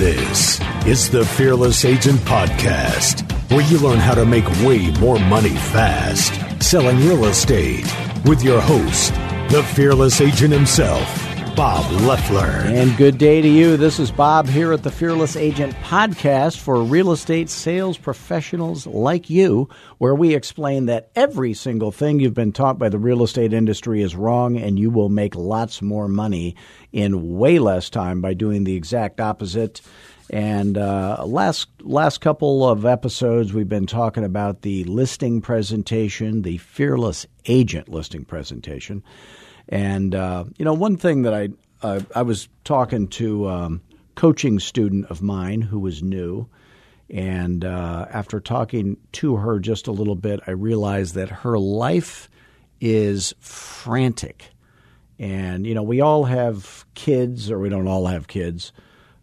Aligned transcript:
This 0.00 0.58
is 0.86 1.10
the 1.10 1.26
Fearless 1.26 1.84
Agent 1.84 2.18
Podcast, 2.20 3.30
where 3.50 3.60
you 3.70 3.78
learn 3.80 3.98
how 3.98 4.14
to 4.14 4.24
make 4.24 4.48
way 4.62 4.90
more 4.92 5.18
money 5.18 5.50
fast 5.50 6.32
selling 6.62 6.96
real 7.00 7.26
estate 7.26 7.84
with 8.24 8.42
your 8.42 8.62
host, 8.62 9.12
the 9.50 9.62
Fearless 9.62 10.22
Agent 10.22 10.54
himself, 10.54 11.06
Bob 11.60 11.84
Leffler. 12.04 12.62
And 12.68 12.96
good 12.96 13.18
day 13.18 13.42
to 13.42 13.46
you. 13.46 13.76
This 13.76 13.98
is 13.98 14.10
Bob 14.10 14.48
here 14.48 14.72
at 14.72 14.82
the 14.82 14.90
Fearless 14.90 15.36
Agent 15.36 15.74
Podcast 15.82 16.56
for 16.56 16.82
real 16.82 17.12
estate 17.12 17.50
sales 17.50 17.98
professionals 17.98 18.86
like 18.86 19.28
you, 19.28 19.68
where 19.98 20.14
we 20.14 20.34
explain 20.34 20.86
that 20.86 21.10
every 21.14 21.52
single 21.52 21.92
thing 21.92 22.18
you've 22.18 22.32
been 22.32 22.52
taught 22.52 22.78
by 22.78 22.88
the 22.88 22.98
real 22.98 23.22
estate 23.22 23.52
industry 23.52 24.00
is 24.00 24.16
wrong 24.16 24.56
and 24.56 24.78
you 24.78 24.88
will 24.88 25.10
make 25.10 25.36
lots 25.36 25.82
more 25.82 26.08
money 26.08 26.56
in 26.92 27.36
way 27.36 27.58
less 27.58 27.90
time 27.90 28.22
by 28.22 28.32
doing 28.32 28.64
the 28.64 28.74
exact 28.74 29.20
opposite. 29.20 29.82
And 30.30 30.78
uh, 30.78 31.22
last 31.26 31.68
last 31.82 32.22
couple 32.22 32.66
of 32.66 32.86
episodes, 32.86 33.52
we've 33.52 33.68
been 33.68 33.86
talking 33.86 34.24
about 34.24 34.62
the 34.62 34.84
listing 34.84 35.42
presentation, 35.42 36.40
the 36.40 36.56
Fearless 36.56 37.26
Agent 37.44 37.90
listing 37.90 38.24
presentation. 38.24 39.02
And 39.70 40.14
uh, 40.14 40.44
you 40.58 40.64
know, 40.64 40.74
one 40.74 40.96
thing 40.96 41.22
that 41.22 41.32
I 41.32 41.48
uh, 41.82 42.00
I 42.14 42.22
was 42.22 42.48
talking 42.64 43.08
to 43.08 43.48
um, 43.48 43.80
coaching 44.16 44.58
student 44.58 45.06
of 45.06 45.22
mine 45.22 45.62
who 45.62 45.78
was 45.78 46.02
new, 46.02 46.48
and 47.08 47.64
uh, 47.64 48.06
after 48.10 48.40
talking 48.40 48.96
to 49.12 49.36
her 49.36 49.60
just 49.60 49.86
a 49.86 49.92
little 49.92 50.16
bit, 50.16 50.40
I 50.46 50.50
realized 50.50 51.14
that 51.14 51.28
her 51.28 51.58
life 51.58 52.28
is 52.80 53.32
frantic. 53.38 54.50
And 55.20 55.66
you 55.66 55.74
know, 55.74 55.84
we 55.84 56.00
all 56.00 56.24
have 56.24 56.84
kids, 56.94 57.50
or 57.50 57.60
we 57.60 57.68
don't 57.68 57.86
all 57.86 58.06
have 58.06 58.26
kids. 58.26 58.72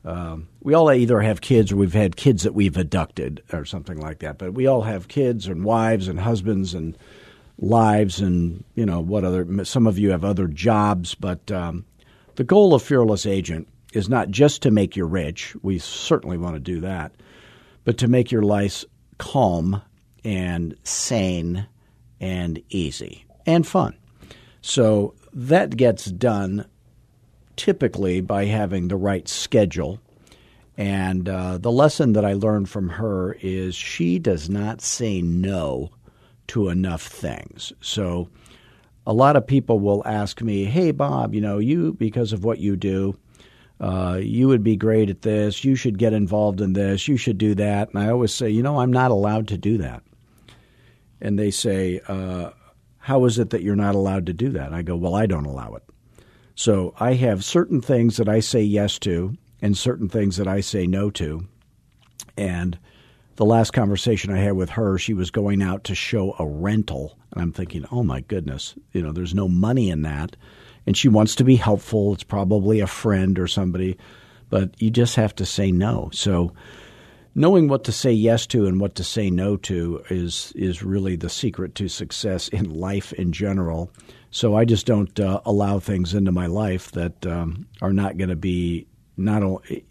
Um, 0.05 0.47
we 0.61 0.73
all 0.73 0.89
either 0.89 1.19
have 1.19 1.41
kids 1.41 1.73
or 1.73 1.75
we've 1.75 1.93
had 1.93 2.15
kids 2.15 2.43
that 2.43 2.53
we've 2.53 2.77
adopted 2.77 3.43
or 3.51 3.65
something 3.65 3.99
like 3.99 4.19
that. 4.19 4.37
But 4.37 4.53
we 4.53 4.65
all 4.65 4.83
have 4.83 5.09
kids 5.09 5.47
and 5.47 5.65
wives 5.65 6.07
and 6.07 6.17
husbands 6.17 6.73
and 6.73 6.97
lives 7.59 8.21
and 8.21 8.63
you 8.75 8.85
know 8.85 8.99
what 8.99 9.23
other 9.23 9.65
some 9.65 9.87
of 9.87 9.97
you 9.97 10.11
have 10.11 10.23
other 10.23 10.47
jobs 10.47 11.15
but 11.15 11.51
um, 11.51 11.83
the 12.35 12.43
goal 12.43 12.73
of 12.75 12.83
fearless 12.83 13.25
agent 13.25 13.67
is 13.93 14.09
not 14.09 14.29
just 14.29 14.61
to 14.61 14.69
make 14.69 14.95
you 14.95 15.05
rich. 15.05 15.55
We 15.63 15.79
certainly 15.79 16.37
want 16.37 16.55
to 16.55 16.59
do 16.59 16.81
that 16.81 17.13
but 17.83 17.97
to 17.99 18.07
make 18.09 18.31
your 18.31 18.41
life 18.41 18.83
calm 19.17 19.81
and 20.23 20.75
sane 20.83 21.67
and 22.19 22.61
easy 22.69 23.25
and 23.45 23.65
fun. 23.65 23.95
So 24.61 25.15
that 25.31 25.77
gets 25.77 26.03
done 26.05 26.65
typically 27.55 28.19
by 28.19 28.43
having 28.43 28.89
the 28.89 28.97
right 28.97 29.25
schedule. 29.27 30.01
And 30.75 31.29
uh, 31.29 31.57
the 31.59 31.71
lesson 31.71 32.11
that 32.13 32.25
i 32.25 32.33
learned 32.33 32.69
from 32.69 32.89
her 32.89 33.37
is 33.41 33.73
she 33.73 34.19
does 34.19 34.49
not 34.49 34.81
say 34.81 35.21
no 35.21 35.89
to 36.47 36.69
enough 36.69 37.01
things. 37.01 37.73
So 37.81 38.29
a 39.05 39.13
lot 39.13 39.35
of 39.35 39.47
people 39.47 39.79
will 39.79 40.01
ask 40.05 40.41
me, 40.41 40.65
"Hey 40.65 40.91
Bob, 40.91 41.33
you 41.33 41.41
know, 41.41 41.57
you 41.59 41.93
because 41.93 42.33
of 42.33 42.43
what 42.43 42.59
you 42.59 42.75
do, 42.75 43.15
uh, 43.79 44.19
you 44.21 44.47
would 44.47 44.63
be 44.63 44.75
great 44.75 45.09
at 45.09 45.21
this. 45.21 45.63
You 45.63 45.75
should 45.75 45.97
get 45.97 46.13
involved 46.13 46.61
in 46.61 46.73
this. 46.73 47.07
You 47.07 47.17
should 47.17 47.37
do 47.37 47.55
that." 47.55 47.89
And 47.89 47.99
I 47.99 48.09
always 48.09 48.33
say, 48.33 48.49
"You 48.49 48.63
know, 48.63 48.79
I'm 48.79 48.91
not 48.91 49.11
allowed 49.11 49.47
to 49.49 49.57
do 49.57 49.77
that." 49.77 50.03
And 51.21 51.39
they 51.39 51.51
say, 51.51 52.01
uh, 52.07 52.51
"How 52.97 53.25
is 53.25 53.39
it 53.39 53.49
that 53.51 53.63
you're 53.63 53.75
not 53.75 53.95
allowed 53.95 54.25
to 54.25 54.33
do 54.33 54.49
that?" 54.49 54.73
I 54.73 54.81
go, 54.81 54.95
"Well, 54.95 55.15
I 55.15 55.25
don't 55.25 55.45
allow 55.45 55.75
it." 55.75 55.83
So 56.55 56.93
I 56.99 57.13
have 57.13 57.43
certain 57.43 57.81
things 57.81 58.17
that 58.17 58.27
I 58.27 58.39
say 58.39 58.61
yes 58.63 58.99
to, 58.99 59.35
and 59.61 59.77
certain 59.77 60.09
things 60.09 60.37
that 60.37 60.47
I 60.47 60.59
say 60.59 60.85
no 60.87 61.09
to, 61.11 61.45
and 62.35 62.77
the 63.37 63.45
last 63.45 63.71
conversation 63.71 64.33
I 64.33 64.39
had 64.39 64.53
with 64.53 64.71
her, 64.71 64.97
she 64.97 65.13
was 65.13 65.31
going 65.31 65.61
out 65.61 65.85
to 65.85 65.95
show 65.95 66.35
a 66.37 66.45
rental. 66.45 67.17
And 67.31 67.41
I'm 67.41 67.51
thinking, 67.51 67.85
oh 67.91 68.03
my 68.03 68.21
goodness, 68.21 68.75
you 68.93 69.01
know, 69.01 69.11
there's 69.11 69.35
no 69.35 69.47
money 69.47 69.89
in 69.89 70.01
that. 70.01 70.35
And 70.85 70.97
she 70.97 71.07
wants 71.07 71.35
to 71.35 71.43
be 71.43 71.55
helpful. 71.55 72.13
It's 72.13 72.23
probably 72.23 72.79
a 72.79 72.87
friend 72.87 73.37
or 73.37 73.47
somebody, 73.47 73.97
but 74.49 74.81
you 74.81 74.89
just 74.89 75.15
have 75.15 75.35
to 75.35 75.45
say 75.45 75.71
no. 75.71 76.09
So 76.13 76.53
knowing 77.35 77.67
what 77.67 77.83
to 77.83 77.91
say 77.91 78.11
yes 78.11 78.47
to 78.47 78.65
and 78.65 78.81
what 78.81 78.95
to 78.95 79.03
say 79.03 79.29
no 79.29 79.55
to 79.57 80.01
is 80.09 80.51
is 80.55 80.81
really 80.81 81.15
the 81.15 81.29
secret 81.29 81.75
to 81.75 81.87
success 81.87 82.47
in 82.47 82.73
life 82.73 83.13
in 83.13 83.31
general. 83.31 83.91
So 84.31 84.55
I 84.55 84.65
just 84.65 84.87
don't 84.87 85.19
uh, 85.19 85.41
allow 85.45 85.79
things 85.79 86.15
into 86.15 86.31
my 86.31 86.47
life 86.47 86.91
that 86.93 87.25
um, 87.27 87.67
are 87.81 87.93
not 87.93 88.17
going 88.17 88.29
to 88.29 88.35
be 88.35 88.87
not 89.17 89.41
only 89.41 89.83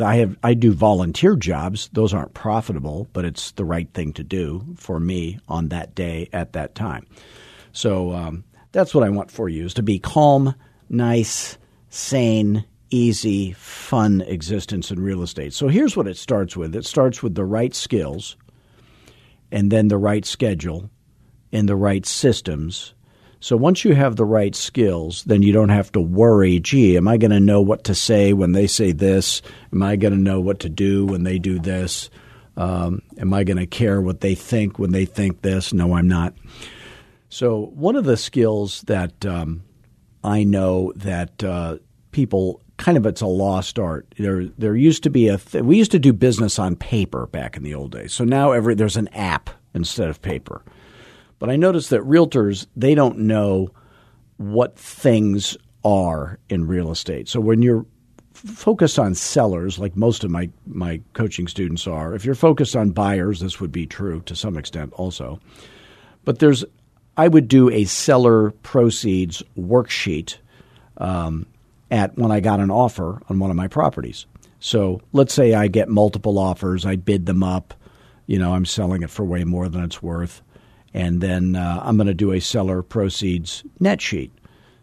I 0.00 0.16
have 0.16 0.36
I 0.42 0.54
do 0.54 0.72
volunteer 0.72 1.34
jobs; 1.34 1.88
those 1.92 2.12
aren't 2.12 2.34
profitable, 2.34 3.08
but 3.12 3.24
it's 3.24 3.52
the 3.52 3.64
right 3.64 3.88
thing 3.94 4.12
to 4.14 4.22
do 4.22 4.64
for 4.76 5.00
me 5.00 5.38
on 5.48 5.68
that 5.68 5.94
day 5.94 6.28
at 6.32 6.52
that 6.52 6.74
time. 6.74 7.06
So 7.72 8.12
um, 8.12 8.44
that's 8.72 8.94
what 8.94 9.04
I 9.04 9.08
want 9.08 9.30
for 9.30 9.48
you: 9.48 9.64
is 9.64 9.74
to 9.74 9.82
be 9.82 9.98
calm, 9.98 10.54
nice, 10.90 11.56
sane, 11.88 12.64
easy, 12.90 13.52
fun 13.52 14.20
existence 14.22 14.90
in 14.90 15.00
real 15.00 15.22
estate. 15.22 15.54
So 15.54 15.68
here's 15.68 15.96
what 15.96 16.06
it 16.06 16.18
starts 16.18 16.56
with: 16.56 16.76
it 16.76 16.84
starts 16.84 17.22
with 17.22 17.34
the 17.34 17.46
right 17.46 17.74
skills, 17.74 18.36
and 19.50 19.72
then 19.72 19.88
the 19.88 19.98
right 19.98 20.26
schedule, 20.26 20.90
and 21.50 21.66
the 21.66 21.76
right 21.76 22.04
systems, 22.04 22.92
so 23.46 23.56
once 23.56 23.84
you 23.84 23.94
have 23.94 24.16
the 24.16 24.24
right 24.24 24.56
skills, 24.56 25.22
then 25.22 25.40
you 25.40 25.52
don't 25.52 25.68
have 25.68 25.92
to 25.92 26.00
worry, 26.00 26.58
gee, 26.58 26.96
am 26.96 27.06
I 27.06 27.16
going 27.16 27.30
to 27.30 27.38
know 27.38 27.60
what 27.60 27.84
to 27.84 27.94
say 27.94 28.32
when 28.32 28.50
they 28.50 28.66
say 28.66 28.90
this? 28.90 29.40
Am 29.72 29.84
I 29.84 29.94
going 29.94 30.12
to 30.12 30.18
know 30.18 30.40
what 30.40 30.58
to 30.60 30.68
do 30.68 31.06
when 31.06 31.22
they 31.22 31.38
do 31.38 31.60
this? 31.60 32.10
Um, 32.56 33.02
am 33.18 33.32
I 33.32 33.44
going 33.44 33.58
to 33.58 33.66
care 33.68 34.00
what 34.00 34.20
they 34.20 34.34
think 34.34 34.80
when 34.80 34.90
they 34.90 35.04
think 35.04 35.42
this? 35.42 35.72
No, 35.72 35.94
I'm 35.94 36.08
not. 36.08 36.34
So 37.28 37.66
one 37.66 37.94
of 37.94 38.04
the 38.04 38.16
skills 38.16 38.80
that 38.88 39.24
um, 39.24 39.62
I 40.24 40.42
know 40.42 40.92
that 40.96 41.44
uh, 41.44 41.76
people 42.10 42.60
kind 42.78 42.98
of 42.98 43.06
it's 43.06 43.20
a 43.20 43.28
lost 43.28 43.78
art. 43.78 44.12
There 44.18 44.46
there 44.58 44.74
used 44.74 45.04
to 45.04 45.10
be 45.10 45.28
a 45.28 45.38
th- 45.38 45.62
we 45.62 45.76
used 45.76 45.92
to 45.92 46.00
do 46.00 46.12
business 46.12 46.58
on 46.58 46.74
paper 46.74 47.28
back 47.28 47.56
in 47.56 47.62
the 47.62 47.76
old 47.76 47.92
days. 47.92 48.12
So 48.12 48.24
now 48.24 48.50
every 48.50 48.74
there's 48.74 48.96
an 48.96 49.06
app 49.14 49.50
instead 49.72 50.08
of 50.08 50.20
paper. 50.20 50.64
But 51.38 51.50
I 51.50 51.56
noticed 51.56 51.90
that 51.90 52.02
realtors, 52.02 52.66
they 52.76 52.94
don't 52.94 53.18
know 53.18 53.70
what 54.38 54.78
things 54.78 55.56
are 55.84 56.38
in 56.48 56.66
real 56.66 56.90
estate. 56.90 57.28
So 57.28 57.40
when 57.40 57.62
you're 57.62 57.86
focused 58.32 58.98
on 58.98 59.14
sellers, 59.14 59.78
like 59.78 59.96
most 59.96 60.24
of 60.24 60.30
my, 60.30 60.50
my 60.66 61.00
coaching 61.12 61.48
students 61.48 61.86
are, 61.86 62.14
if 62.14 62.24
you're 62.24 62.34
focused 62.34 62.76
on 62.76 62.90
buyers, 62.90 63.40
this 63.40 63.60
would 63.60 63.72
be 63.72 63.86
true 63.86 64.20
to 64.22 64.36
some 64.36 64.56
extent 64.56 64.92
also. 64.94 65.40
But 66.24 66.38
there's, 66.38 66.64
I 67.16 67.28
would 67.28 67.48
do 67.48 67.70
a 67.70 67.84
seller 67.84 68.50
proceeds 68.62 69.42
worksheet 69.58 70.36
um, 70.98 71.46
at 71.90 72.16
when 72.16 72.32
I 72.32 72.40
got 72.40 72.60
an 72.60 72.70
offer 72.70 73.22
on 73.28 73.38
one 73.38 73.50
of 73.50 73.56
my 73.56 73.68
properties. 73.68 74.26
So 74.58 75.00
let's 75.12 75.32
say 75.32 75.54
I 75.54 75.68
get 75.68 75.88
multiple 75.88 76.38
offers, 76.38 76.84
I 76.84 76.96
bid 76.96 77.26
them 77.26 77.42
up, 77.42 77.74
you 78.26 78.38
know, 78.38 78.54
I'm 78.54 78.64
selling 78.64 79.02
it 79.02 79.10
for 79.10 79.24
way 79.24 79.44
more 79.44 79.68
than 79.68 79.84
it's 79.84 80.02
worth 80.02 80.42
and 80.96 81.20
then 81.20 81.56
uh, 81.56 81.80
I'm 81.84 81.98
going 81.98 82.06
to 82.06 82.14
do 82.14 82.32
a 82.32 82.40
seller 82.40 82.82
proceeds 82.82 83.62
net 83.78 84.00
sheet. 84.00 84.32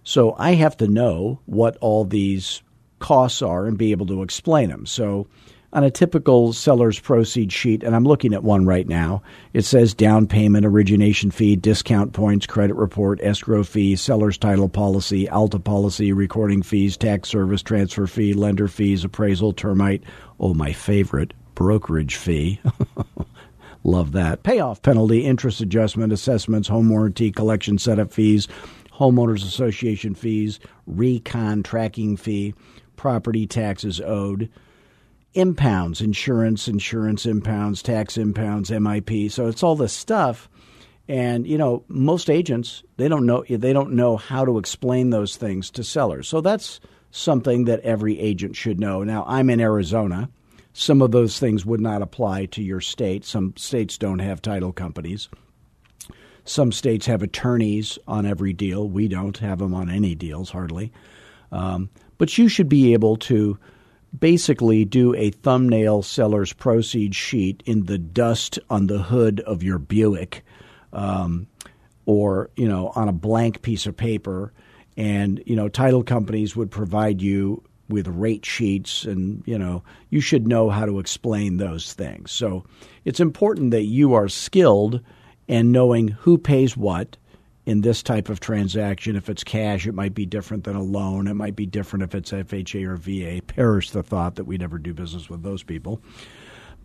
So 0.03 0.35
I 0.37 0.53
have 0.53 0.77
to 0.77 0.87
know 0.87 1.39
what 1.47 1.75
all 1.77 2.05
these 2.05 2.61
costs 2.99 3.41
are 3.41 3.65
and 3.65 3.79
be 3.79 3.91
able 3.91 4.05
to 4.05 4.21
explain 4.21 4.69
them. 4.69 4.85
So 4.85 5.27
on 5.73 5.83
a 5.83 5.89
typical 5.89 6.53
seller's 6.53 6.99
proceeds 6.99 7.55
sheet, 7.55 7.81
and 7.83 7.95
I'm 7.95 8.03
looking 8.03 8.31
at 8.35 8.43
one 8.43 8.67
right 8.67 8.87
now, 8.87 9.23
it 9.53 9.63
says 9.63 9.95
down 9.95 10.27
payment, 10.27 10.67
origination 10.67 11.31
fee, 11.31 11.55
discount 11.55 12.13
points, 12.13 12.45
credit 12.45 12.75
report, 12.75 13.19
escrow 13.23 13.63
fee, 13.63 13.95
seller's 13.95 14.37
title 14.37 14.69
policy, 14.69 15.27
Alta 15.29 15.57
policy, 15.57 16.13
recording 16.13 16.61
fees, 16.61 16.95
tax 16.95 17.27
service, 17.27 17.63
transfer 17.63 18.05
fee, 18.05 18.33
lender 18.33 18.67
fees, 18.67 19.03
appraisal, 19.03 19.51
termite. 19.51 20.03
Oh, 20.39 20.53
my 20.53 20.73
favorite, 20.73 21.33
brokerage 21.55 22.17
fee. 22.17 22.61
Love 23.83 24.13
that. 24.13 24.43
Payoff 24.43 24.81
penalty, 24.81 25.25
interest 25.25 25.59
adjustment, 25.59 26.13
assessments, 26.13 26.67
home 26.67 26.89
warranty, 26.89 27.31
collection 27.31 27.77
setup 27.77 28.11
fees, 28.13 28.47
homeowners 28.93 29.43
association 29.43 30.15
fees, 30.15 30.59
recon 30.87 31.63
tracking 31.63 32.15
fee, 32.15 32.53
property 32.95 33.45
taxes 33.45 33.99
owed, 33.99 34.49
impounds, 35.33 35.99
insurance, 35.99 36.67
insurance 36.67 37.25
impounds, 37.25 37.81
tax 37.81 38.17
impounds, 38.17 38.69
MIP. 38.69 39.31
So 39.31 39.47
it's 39.47 39.63
all 39.63 39.75
this 39.75 39.93
stuff. 39.93 40.49
And 41.09 41.45
you 41.45 41.57
know, 41.57 41.83
most 41.89 42.29
agents 42.29 42.83
they 42.95 43.09
don't 43.09 43.25
know 43.25 43.43
they 43.49 43.73
don't 43.73 43.91
know 43.93 44.15
how 44.15 44.45
to 44.45 44.57
explain 44.57 45.09
those 45.09 45.35
things 45.35 45.69
to 45.71 45.83
sellers. 45.83 46.29
So 46.29 46.39
that's 46.39 46.79
something 47.11 47.65
that 47.65 47.81
every 47.81 48.19
agent 48.19 48.55
should 48.55 48.79
know. 48.79 49.03
Now, 49.03 49.25
I'm 49.27 49.49
in 49.49 49.59
Arizona. 49.59 50.29
Some 50.73 51.01
of 51.01 51.11
those 51.11 51.39
things 51.39 51.65
would 51.65 51.81
not 51.81 52.01
apply 52.01 52.47
to 52.47 52.63
your 52.63 52.81
state. 52.81 53.25
Some 53.25 53.53
states 53.55 53.97
don't 53.97 54.19
have 54.19 54.41
title 54.41 54.73
companies. 54.73 55.29
Some 56.45 56.71
states 56.71 57.05
have 57.05 57.21
attorneys 57.21 57.97
on 58.07 58.25
every 58.25 58.53
deal. 58.53 58.89
We 58.89 59.07
don't 59.07 59.37
have 59.37 59.59
them 59.59 59.73
on 59.73 59.89
any 59.89 60.15
deals, 60.15 60.49
hardly. 60.49 60.91
Um, 61.51 61.89
but 62.17 62.37
you 62.37 62.49
should 62.49 62.67
be 62.67 62.93
able 62.93 63.17
to 63.17 63.57
basically 64.19 64.83
do 64.83 65.15
a 65.15 65.31
thumbnail 65.31 66.03
seller's 66.03 66.53
proceeds 66.53 67.15
sheet 67.15 67.63
in 67.65 67.85
the 67.85 67.97
dust 67.97 68.59
on 68.69 68.87
the 68.87 69.01
hood 69.01 69.39
of 69.41 69.63
your 69.63 69.79
Buick 69.79 70.43
um, 70.91 71.47
or, 72.05 72.49
you 72.55 72.67
know, 72.67 72.91
on 72.95 73.07
a 73.07 73.13
blank 73.13 73.61
piece 73.61 73.85
of 73.85 73.95
paper. 73.95 74.51
And, 74.97 75.41
you 75.45 75.55
know, 75.55 75.69
title 75.69 76.03
companies 76.03 76.55
would 76.55 76.69
provide 76.69 77.21
you 77.21 77.63
with 77.89 78.07
rate 78.07 78.45
sheets 78.45 79.03
and, 79.03 79.43
you 79.45 79.57
know, 79.57 79.83
you 80.09 80.21
should 80.21 80.47
know 80.47 80.69
how 80.69 80.85
to 80.85 80.99
explain 80.99 81.57
those 81.57 81.93
things. 81.93 82.31
So 82.31 82.63
it's 83.05 83.19
important 83.19 83.71
that 83.71 83.83
you 83.83 84.13
are 84.13 84.27
skilled– 84.27 85.01
and 85.47 85.71
knowing 85.71 86.09
who 86.09 86.37
pays 86.37 86.77
what 86.77 87.17
in 87.65 87.81
this 87.81 88.03
type 88.03 88.29
of 88.29 88.39
transaction. 88.39 89.15
If 89.15 89.29
it's 89.29 89.43
cash, 89.43 89.87
it 89.87 89.93
might 89.93 90.13
be 90.13 90.25
different 90.25 90.63
than 90.63 90.75
a 90.75 90.83
loan. 90.83 91.27
It 91.27 91.35
might 91.35 91.55
be 91.55 91.65
different 91.65 92.03
if 92.03 92.15
it's 92.15 92.31
FHA 92.31 92.85
or 92.85 92.97
VA. 92.97 93.41
Perish 93.45 93.91
the 93.91 94.03
thought 94.03 94.35
that 94.35 94.45
we 94.45 94.57
never 94.57 94.77
do 94.77 94.93
business 94.93 95.29
with 95.29 95.43
those 95.43 95.63
people. 95.63 96.01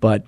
But 0.01 0.27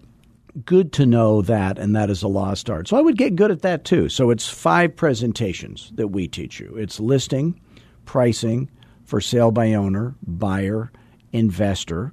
good 0.65 0.93
to 0.95 1.07
know 1.07 1.43
that, 1.43 1.79
and 1.79 1.95
that 1.95 2.11
is 2.11 2.23
a 2.23 2.29
lost 2.29 2.69
art. 2.69 2.89
So 2.89 2.97
I 2.97 3.01
would 3.01 3.17
get 3.17 3.37
good 3.37 3.53
at 3.53 3.63
that 3.63 3.85
too. 3.85 4.09
So 4.09 4.31
it's 4.31 4.49
five 4.49 4.97
presentations 4.97 5.93
that 5.95 6.09
we 6.09 6.27
teach 6.27 6.59
you 6.59 6.75
it's 6.77 6.99
listing, 6.99 7.61
pricing, 8.05 8.69
for 9.11 9.21
sale 9.21 9.51
by 9.51 9.75
owner, 9.75 10.15
buyer, 10.25 10.93
investor, 11.33 12.13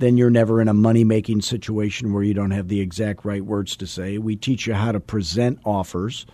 then 0.00 0.16
you're 0.16 0.28
never 0.28 0.60
in 0.60 0.66
a 0.66 0.74
money 0.74 1.04
making 1.04 1.40
situation 1.40 2.12
where 2.12 2.24
you 2.24 2.34
don't 2.34 2.50
have 2.50 2.66
the 2.66 2.80
exact 2.80 3.24
right 3.24 3.44
words 3.44 3.76
to 3.76 3.86
say. 3.86 4.18
We 4.18 4.34
teach 4.34 4.66
you 4.66 4.74
how 4.74 4.90
to 4.90 4.98
present 4.98 5.60
offers, 5.64 6.26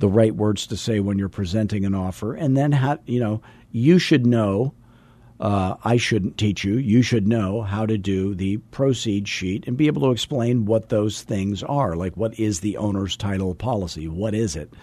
the 0.00 0.08
right 0.08 0.34
words 0.34 0.66
to 0.66 0.76
say 0.76 0.98
when 0.98 1.16
you're 1.16 1.28
presenting 1.28 1.84
an 1.84 1.94
offer, 1.94 2.34
and 2.34 2.56
then 2.56 2.72
how 2.72 2.98
you 3.06 3.20
know 3.20 3.40
you 3.70 4.00
should 4.00 4.26
know. 4.26 4.74
Uh, 5.38 5.76
I 5.84 5.96
shouldn't 5.96 6.36
teach 6.36 6.64
you. 6.64 6.74
You 6.74 7.00
should 7.00 7.26
know 7.26 7.62
how 7.62 7.86
to 7.86 7.96
do 7.96 8.34
the 8.34 8.58
proceed 8.72 9.26
sheet 9.26 9.66
and 9.66 9.76
be 9.76 9.86
able 9.86 10.02
to 10.02 10.10
explain 10.10 10.66
what 10.66 10.90
those 10.90 11.22
things 11.22 11.62
are. 11.62 11.96
Like, 11.96 12.14
what 12.14 12.38
is 12.38 12.60
the 12.60 12.76
owner's 12.76 13.16
title 13.16 13.54
policy? 13.54 14.06
What 14.06 14.34
is 14.34 14.54
it? 14.54 14.74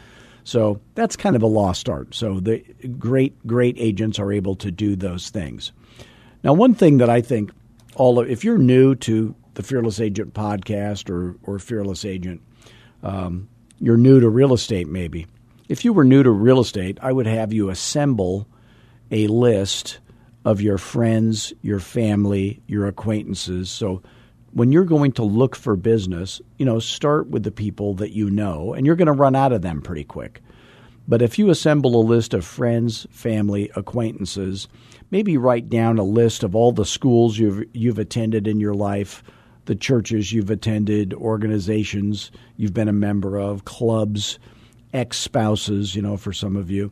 So 0.47 0.79
that's 0.95 1.17
kind 1.17 1.35
of 1.35 1.43
a 1.43 1.47
lost 1.47 1.89
art. 1.89 2.15
So 2.15 2.39
the 2.39 2.59
great, 2.97 3.45
great 3.45 3.75
agents 3.77 4.17
are 4.17 4.31
able 4.31 4.55
to 4.55 4.71
do 4.71 4.95
those 4.95 5.29
things. 5.29 5.73
Now, 6.41 6.53
one 6.53 6.73
thing 6.73 6.99
that 6.99 7.09
I 7.09 7.19
think 7.19 7.51
all 7.95 8.17
of, 8.17 8.29
if 8.29 8.45
you're 8.45 8.57
new 8.57 8.95
to 8.95 9.35
the 9.55 9.63
Fearless 9.63 9.99
Agent 9.99 10.33
podcast 10.33 11.09
or 11.09 11.35
or 11.43 11.59
Fearless 11.59 12.05
Agent, 12.05 12.41
um, 13.03 13.49
you're 13.81 13.97
new 13.97 14.21
to 14.21 14.29
real 14.29 14.53
estate 14.53 14.87
maybe. 14.87 15.27
If 15.67 15.83
you 15.83 15.91
were 15.91 16.05
new 16.05 16.23
to 16.23 16.31
real 16.31 16.61
estate, 16.61 16.97
I 17.01 17.11
would 17.11 17.27
have 17.27 17.51
you 17.51 17.69
assemble 17.69 18.47
a 19.11 19.27
list 19.27 19.99
of 20.45 20.61
your 20.61 20.77
friends, 20.77 21.51
your 21.61 21.81
family, 21.81 22.61
your 22.67 22.87
acquaintances. 22.87 23.69
So 23.69 24.01
when 24.51 24.71
you're 24.71 24.85
going 24.85 25.11
to 25.13 25.23
look 25.23 25.55
for 25.55 25.75
business, 25.75 26.41
you 26.57 26.65
know, 26.65 26.79
start 26.79 27.29
with 27.29 27.43
the 27.43 27.51
people 27.51 27.93
that 27.95 28.11
you 28.11 28.29
know, 28.29 28.73
and 28.73 28.85
you're 28.85 28.95
going 28.95 29.07
to 29.07 29.11
run 29.11 29.35
out 29.35 29.53
of 29.53 29.61
them 29.61 29.81
pretty 29.81 30.03
quick. 30.03 30.41
But 31.07 31.21
if 31.21 31.39
you 31.39 31.49
assemble 31.49 31.95
a 31.95 32.03
list 32.03 32.33
of 32.33 32.45
friends, 32.45 33.07
family, 33.11 33.71
acquaintances, 33.75 34.67
maybe 35.09 35.37
write 35.37 35.69
down 35.69 35.97
a 35.97 36.03
list 36.03 36.43
of 36.43 36.55
all 36.55 36.71
the 36.71 36.85
schools 36.85 37.37
you've 37.37 37.63
you've 37.73 37.99
attended 37.99 38.47
in 38.47 38.59
your 38.59 38.73
life, 38.73 39.23
the 39.65 39.75
churches 39.75 40.33
you've 40.33 40.49
attended, 40.49 41.13
organizations 41.13 42.31
you've 42.57 42.73
been 42.73 42.89
a 42.89 42.93
member 42.93 43.37
of, 43.37 43.63
clubs, 43.63 44.37
ex-spouses, 44.93 45.95
you 45.95 46.01
know, 46.01 46.17
for 46.17 46.33
some 46.33 46.55
of 46.55 46.69
you. 46.69 46.91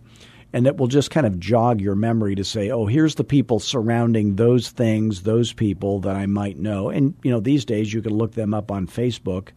And 0.55 0.65
it 0.65 0.77
will 0.77 0.87
just 0.87 1.11
kind 1.11 1.27
of 1.27 1.39
jog 1.39 1.81
your 1.81 1.95
memory 1.95 2.33
to 2.35 2.43
say, 2.43 2.71
oh, 2.71 2.85
here's 2.85 3.15
the 3.15 3.23
people 3.23 3.59
surrounding 3.59 4.37
those 4.37 4.69
things, 4.69 5.23
those 5.23 5.51
people 5.53 5.99
that 5.99 6.15
I 6.15 6.25
might 6.25 6.57
know. 6.57 6.89
And, 6.89 7.13
you 7.23 7.29
know, 7.29 7.41
these 7.41 7.65
days 7.65 7.93
you 7.93 8.01
can 8.01 8.13
look 8.13 8.31
them 8.31 8.53
up 8.53 8.71
on 8.71 8.87
Facebook 8.87 9.49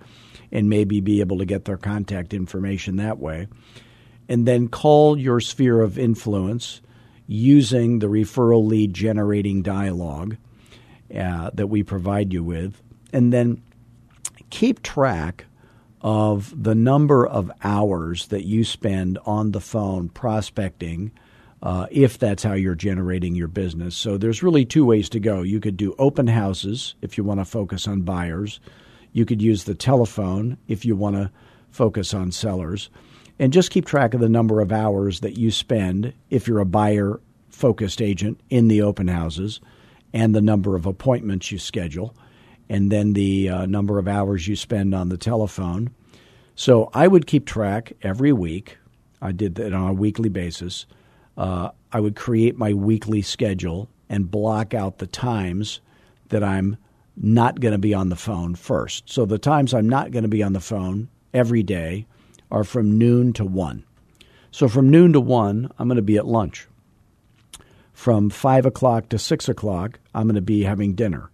and 0.50 0.68
maybe 0.68 1.00
be 1.00 1.20
able 1.20 1.38
to 1.38 1.44
get 1.44 1.64
their 1.66 1.76
contact 1.76 2.34
information 2.34 2.96
that 2.96 3.18
way 3.18 3.46
and 4.28 4.46
then 4.46 4.68
call 4.68 5.16
your 5.16 5.40
sphere 5.40 5.80
of 5.80 5.98
influence 5.98 6.80
using 7.26 7.98
the 7.98 8.06
referral 8.06 8.66
lead 8.66 8.92
generating 8.92 9.62
dialogue 9.62 10.36
uh, 11.14 11.50
that 11.54 11.66
we 11.66 11.82
provide 11.82 12.32
you 12.32 12.44
with, 12.44 12.82
and 13.12 13.32
then 13.32 13.62
keep 14.50 14.82
track 14.82 15.46
of 16.00 16.52
the 16.62 16.74
number 16.74 17.26
of 17.26 17.50
hours 17.62 18.28
that 18.28 18.44
you 18.44 18.64
spend 18.64 19.18
on 19.26 19.52
the 19.52 19.60
phone 19.60 20.08
prospecting. 20.08 21.12
Uh, 21.60 21.88
if 21.90 22.18
that's 22.18 22.44
how 22.44 22.52
you're 22.52 22.76
generating 22.76 23.34
your 23.34 23.48
business. 23.48 23.96
So 23.96 24.16
there's 24.16 24.44
really 24.44 24.64
two 24.64 24.86
ways 24.86 25.08
to 25.08 25.18
go. 25.18 25.42
You 25.42 25.58
could 25.58 25.76
do 25.76 25.92
open 25.98 26.28
houses 26.28 26.94
if 27.02 27.18
you 27.18 27.24
want 27.24 27.40
to 27.40 27.44
focus 27.44 27.88
on 27.88 28.02
buyers. 28.02 28.60
You 29.12 29.24
could 29.24 29.42
use 29.42 29.64
the 29.64 29.74
telephone 29.74 30.56
if 30.68 30.84
you 30.84 30.94
want 30.94 31.16
to 31.16 31.32
focus 31.72 32.14
on 32.14 32.30
sellers 32.30 32.90
and 33.38 33.52
just 33.52 33.70
keep 33.70 33.86
track 33.86 34.14
of 34.14 34.20
the 34.20 34.28
number 34.28 34.60
of 34.60 34.72
hours 34.72 35.20
that 35.20 35.38
you 35.38 35.50
spend 35.50 36.12
if 36.30 36.46
you're 36.48 36.58
a 36.58 36.66
buyer 36.66 37.20
focused 37.50 38.02
agent 38.02 38.40
in 38.50 38.68
the 38.68 38.82
open 38.82 39.08
houses 39.08 39.60
and 40.12 40.34
the 40.34 40.40
number 40.40 40.76
of 40.76 40.86
appointments 40.86 41.52
you 41.52 41.58
schedule 41.58 42.14
and 42.68 42.92
then 42.92 43.12
the 43.12 43.48
uh, 43.48 43.66
number 43.66 43.98
of 43.98 44.08
hours 44.08 44.46
you 44.46 44.56
spend 44.56 44.94
on 44.94 45.08
the 45.08 45.16
telephone. 45.16 45.90
So 46.54 46.90
I 46.92 47.08
would 47.08 47.26
keep 47.26 47.46
track 47.46 47.92
every 48.02 48.32
week. 48.32 48.78
I 49.22 49.32
did 49.32 49.54
that 49.56 49.72
on 49.72 49.90
a 49.90 49.94
weekly 49.94 50.28
basis. 50.28 50.86
Uh, 51.36 51.70
I 51.92 52.00
would 52.00 52.16
create 52.16 52.58
my 52.58 52.74
weekly 52.74 53.22
schedule 53.22 53.88
and 54.08 54.30
block 54.30 54.74
out 54.74 54.98
the 54.98 55.06
times 55.06 55.80
that 56.28 56.42
I'm 56.42 56.76
not 57.16 57.60
going 57.60 57.72
to 57.72 57.78
be 57.78 57.94
on 57.94 58.08
the 58.08 58.16
phone 58.16 58.54
first. 58.54 59.08
So 59.10 59.24
the 59.24 59.38
times 59.38 59.74
I'm 59.74 59.88
not 59.88 60.10
going 60.10 60.22
to 60.22 60.28
be 60.28 60.42
on 60.42 60.52
the 60.52 60.60
phone 60.60 61.08
every 61.32 61.62
day 61.62 62.06
are 62.50 62.64
from 62.64 62.98
noon 62.98 63.32
to 63.34 63.44
1. 63.44 63.84
So 64.50 64.68
from 64.68 64.90
noon 64.90 65.12
to 65.12 65.20
1, 65.20 65.72
I'm 65.78 65.88
going 65.88 65.96
to 65.96 66.02
be 66.02 66.16
at 66.16 66.26
lunch. 66.26 66.66
From 67.92 68.30
5 68.30 68.66
o'clock 68.66 69.08
to 69.08 69.18
6 69.18 69.48
o'clock, 69.48 69.98
I'm 70.14 70.26
going 70.26 70.36
to 70.36 70.40
be 70.40 70.62
having 70.62 70.94
dinner. 70.94 71.30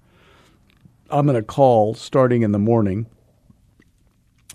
I'm 1.10 1.26
going 1.26 1.36
to 1.36 1.42
call 1.42 1.94
starting 1.94 2.42
in 2.42 2.52
the 2.52 2.58
morning 2.58 3.06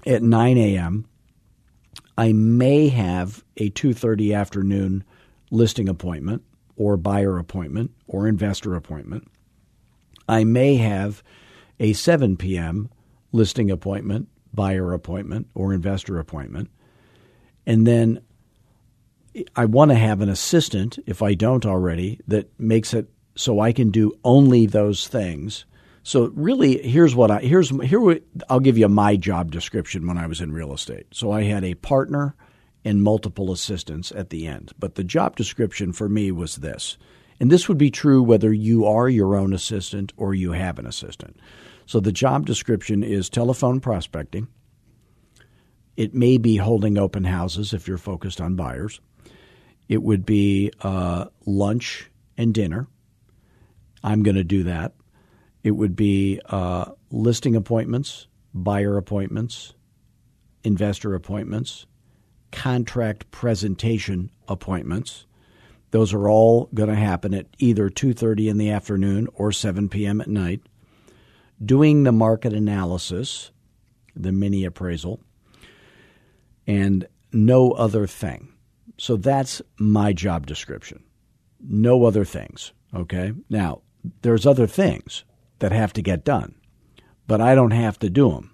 at 0.06 0.24
9 0.24 0.58
a.m. 0.58 1.06
I 2.18 2.34
may 2.34 2.90
have 2.90 3.44
a 3.58 3.70
2:30 3.70 4.36
afternoon 4.36 5.04
listing 5.52 5.88
appointment 5.88 6.44
or 6.76 6.98
buyer 6.98 7.38
appointment 7.38 7.92
or 8.08 8.28
investor 8.28 8.76
appointment. 8.76 9.28
I 10.28 10.44
may 10.44 10.76
have 10.76 11.24
a 11.80 11.94
7 11.94 12.38
p.m. 12.38 12.90
listing 13.32 13.72
appointment 13.72 14.28
buyer 14.54 14.94
appointment 14.94 15.48
or 15.56 15.74
investor 15.74 16.20
appointment. 16.20 16.70
And 17.66 17.86
then 17.86 18.22
I 19.56 19.66
want 19.66 19.92
to 19.92 19.96
have 19.96 20.22
an 20.22 20.30
assistant, 20.30 21.00
if 21.06 21.22
I 21.22 21.36
don't 21.36 21.66
already, 21.66 22.20
that 22.28 22.50
makes 22.60 22.94
it 22.94 23.10
so 23.36 23.60
I 23.60 23.72
can 23.72 23.92
do 23.92 24.14
only 24.24 24.66
those 24.66 25.08
things. 25.08 25.66
So 26.04 26.32
really, 26.36 26.82
here's 26.82 27.16
what 27.16 27.32
I 27.32 27.40
here's 27.40 27.70
here. 27.70 28.20
I'll 28.50 28.60
give 28.60 28.78
you 28.78 28.88
my 28.88 29.16
job 29.16 29.52
description 29.52 30.08
when 30.08 30.18
I 30.18 30.28
was 30.28 30.42
in 30.42 30.52
real 30.52 30.74
estate. 30.74 31.08
So 31.12 31.32
I 31.32 31.44
had 31.44 31.64
a 31.64 31.76
partner 31.76 32.36
and 32.86 33.04
multiple 33.04 33.52
assistants 33.52 34.12
at 34.12 34.30
the 34.30 34.48
end. 34.48 34.72
But 34.80 34.96
the 34.96 35.04
job 35.04 35.36
description 35.36 35.92
for 35.94 36.08
me 36.08 36.32
was 36.32 36.58
this, 36.58 36.98
and 37.40 37.52
this 37.52 37.68
would 37.68 37.78
be 37.78 37.92
true 37.92 38.24
whether 38.24 38.54
you 38.54 38.86
are 38.86 39.10
your 39.10 39.36
own 39.36 39.54
assistant 39.54 40.14
or 40.18 40.34
you 40.34 40.54
have 40.54 40.80
an 40.80 40.86
assistant. 40.86 41.38
So 41.86 42.00
the 42.00 42.12
job 42.12 42.46
description 42.46 43.04
is 43.04 43.30
telephone 43.30 43.80
prospecting. 43.80 44.48
It 45.98 46.14
may 46.14 46.38
be 46.38 46.56
holding 46.56 46.98
open 46.98 47.26
houses 47.26 47.74
if 47.74 47.88
you're 47.88 47.98
focused 47.98 48.40
on 48.40 48.56
buyers. 48.56 49.02
It 49.90 50.02
would 50.02 50.26
be 50.26 50.72
uh, 50.82 51.26
lunch 51.46 52.10
and 52.38 52.54
dinner. 52.54 52.88
I'm 54.04 54.24
going 54.24 54.38
to 54.38 54.44
do 54.44 54.64
that. 54.64 54.94
It 55.64 55.72
would 55.72 55.96
be 55.96 56.40
uh, 56.46 56.92
listing 57.12 57.56
appointments, 57.56 58.28
buyer 58.54 58.98
appointments, 58.98 59.74
investor 60.64 61.14
appointments, 61.16 61.86
contract 62.52 63.30
presentation 63.32 64.32
appointments. 64.48 65.26
Those 65.92 66.14
are 66.14 66.30
all 66.30 66.70
going 66.74 66.90
to 66.90 66.96
happen 66.96 67.34
at 67.34 67.48
either 67.58 67.90
2:30 67.90 68.50
in 68.50 68.58
the 68.58 68.70
afternoon 68.70 69.28
or 69.34 69.52
7 69.52 69.90
p.m. 69.90 70.22
at 70.22 70.28
night. 70.28 70.62
Doing 71.64 72.04
the 72.04 72.12
market 72.12 72.54
analysis, 72.54 73.52
the 74.16 74.32
mini 74.32 74.64
appraisal, 74.64 75.20
and 76.66 77.06
no 77.34 77.72
other 77.72 78.08
thing. 78.08 78.54
So 78.98 79.18
that's 79.18 79.62
my 79.78 80.14
job 80.14 80.46
description. 80.46 81.04
No 81.62 82.06
other 82.06 82.24
things, 82.24 82.72
okay? 82.94 83.34
Now, 83.50 83.82
there's 84.22 84.46
other 84.46 84.68
things 84.68 85.26
that 85.60 85.72
have 85.72 85.94
to 85.94 86.02
get 86.02 86.26
done, 86.26 86.56
but 87.28 87.42
I 87.42 87.56
don't 87.56 87.72
have 87.72 88.00
to 88.00 88.10
do 88.10 88.32
them 88.32 88.54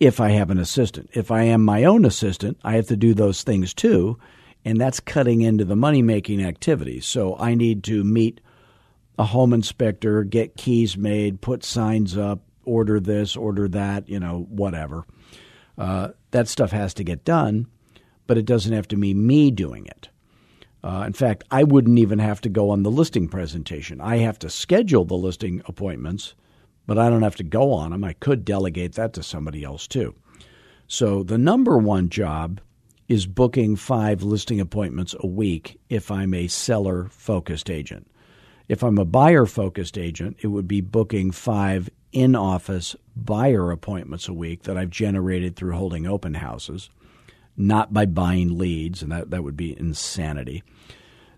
if 0.00 0.20
I 0.20 0.30
have 0.30 0.50
an 0.50 0.58
assistant. 0.58 1.10
If 1.12 1.30
I 1.30 1.42
am 1.44 1.64
my 1.64 1.84
own 1.84 2.04
assistant, 2.04 2.58
I 2.64 2.74
have 2.74 2.86
to 2.88 2.96
do 2.96 3.14
those 3.14 3.42
things 3.42 3.72
too, 3.74 4.18
and 4.64 4.80
that's 4.80 5.00
cutting 5.00 5.42
into 5.42 5.64
the 5.64 5.76
money 5.76 6.02
making 6.02 6.42
activities. 6.42 7.06
So 7.06 7.36
I 7.38 7.54
need 7.54 7.84
to 7.84 8.04
meet 8.04 8.40
a 9.18 9.24
home 9.24 9.52
inspector, 9.52 10.24
get 10.24 10.56
keys 10.56 10.96
made, 10.96 11.40
put 11.40 11.64
signs 11.64 12.16
up, 12.16 12.40
order 12.64 13.00
this, 13.00 13.36
order 13.36 13.68
that, 13.68 14.08
you 14.08 14.18
know, 14.18 14.46
whatever. 14.48 15.04
Uh, 15.78 16.08
that 16.30 16.48
stuff 16.48 16.70
has 16.70 16.94
to 16.94 17.04
get 17.04 17.24
done, 17.24 17.66
but 18.26 18.38
it 18.38 18.44
doesn't 18.46 18.72
have 18.72 18.88
to 18.88 18.96
be 18.96 19.14
me 19.14 19.50
doing 19.50 19.86
it. 19.86 20.08
Uh, 20.84 21.04
in 21.06 21.12
fact, 21.12 21.44
I 21.50 21.62
wouldn't 21.62 21.98
even 21.98 22.18
have 22.18 22.40
to 22.40 22.48
go 22.48 22.70
on 22.70 22.82
the 22.82 22.90
listing 22.90 23.28
presentation. 23.28 24.00
I 24.00 24.16
have 24.18 24.38
to 24.40 24.50
schedule 24.50 25.04
the 25.04 25.14
listing 25.14 25.62
appointments, 25.66 26.34
but 26.86 26.98
I 26.98 27.08
don't 27.08 27.22
have 27.22 27.36
to 27.36 27.44
go 27.44 27.72
on 27.72 27.90
them. 27.90 28.04
I 28.04 28.14
could 28.14 28.44
delegate 28.44 28.94
that 28.94 29.12
to 29.14 29.22
somebody 29.22 29.64
else 29.64 29.86
too. 29.86 30.14
So 30.86 31.22
the 31.22 31.38
number 31.38 31.78
one 31.78 32.08
job 32.08 32.60
is 33.08 33.26
booking 33.26 33.76
five 33.76 34.22
listing 34.22 34.60
appointments 34.60 35.14
a 35.20 35.26
week 35.26 35.78
if 35.88 36.10
I'm 36.10 36.34
a 36.34 36.48
seller 36.48 37.08
focused 37.10 37.70
agent. 37.70 38.10
If 38.68 38.82
I'm 38.82 38.98
a 38.98 39.04
buyer 39.04 39.46
focused 39.46 39.98
agent, 39.98 40.38
it 40.40 40.46
would 40.46 40.68
be 40.68 40.80
booking 40.80 41.30
five 41.30 41.90
in 42.12 42.36
office 42.36 42.94
buyer 43.16 43.70
appointments 43.70 44.28
a 44.28 44.32
week 44.32 44.62
that 44.62 44.76
I've 44.76 44.90
generated 44.90 45.56
through 45.56 45.72
holding 45.72 46.06
open 46.06 46.34
houses, 46.34 46.90
not 47.56 47.92
by 47.92 48.06
buying 48.06 48.56
leads, 48.56 49.02
and 49.02 49.12
that, 49.12 49.30
that 49.30 49.44
would 49.44 49.56
be 49.56 49.78
insanity. 49.78 50.62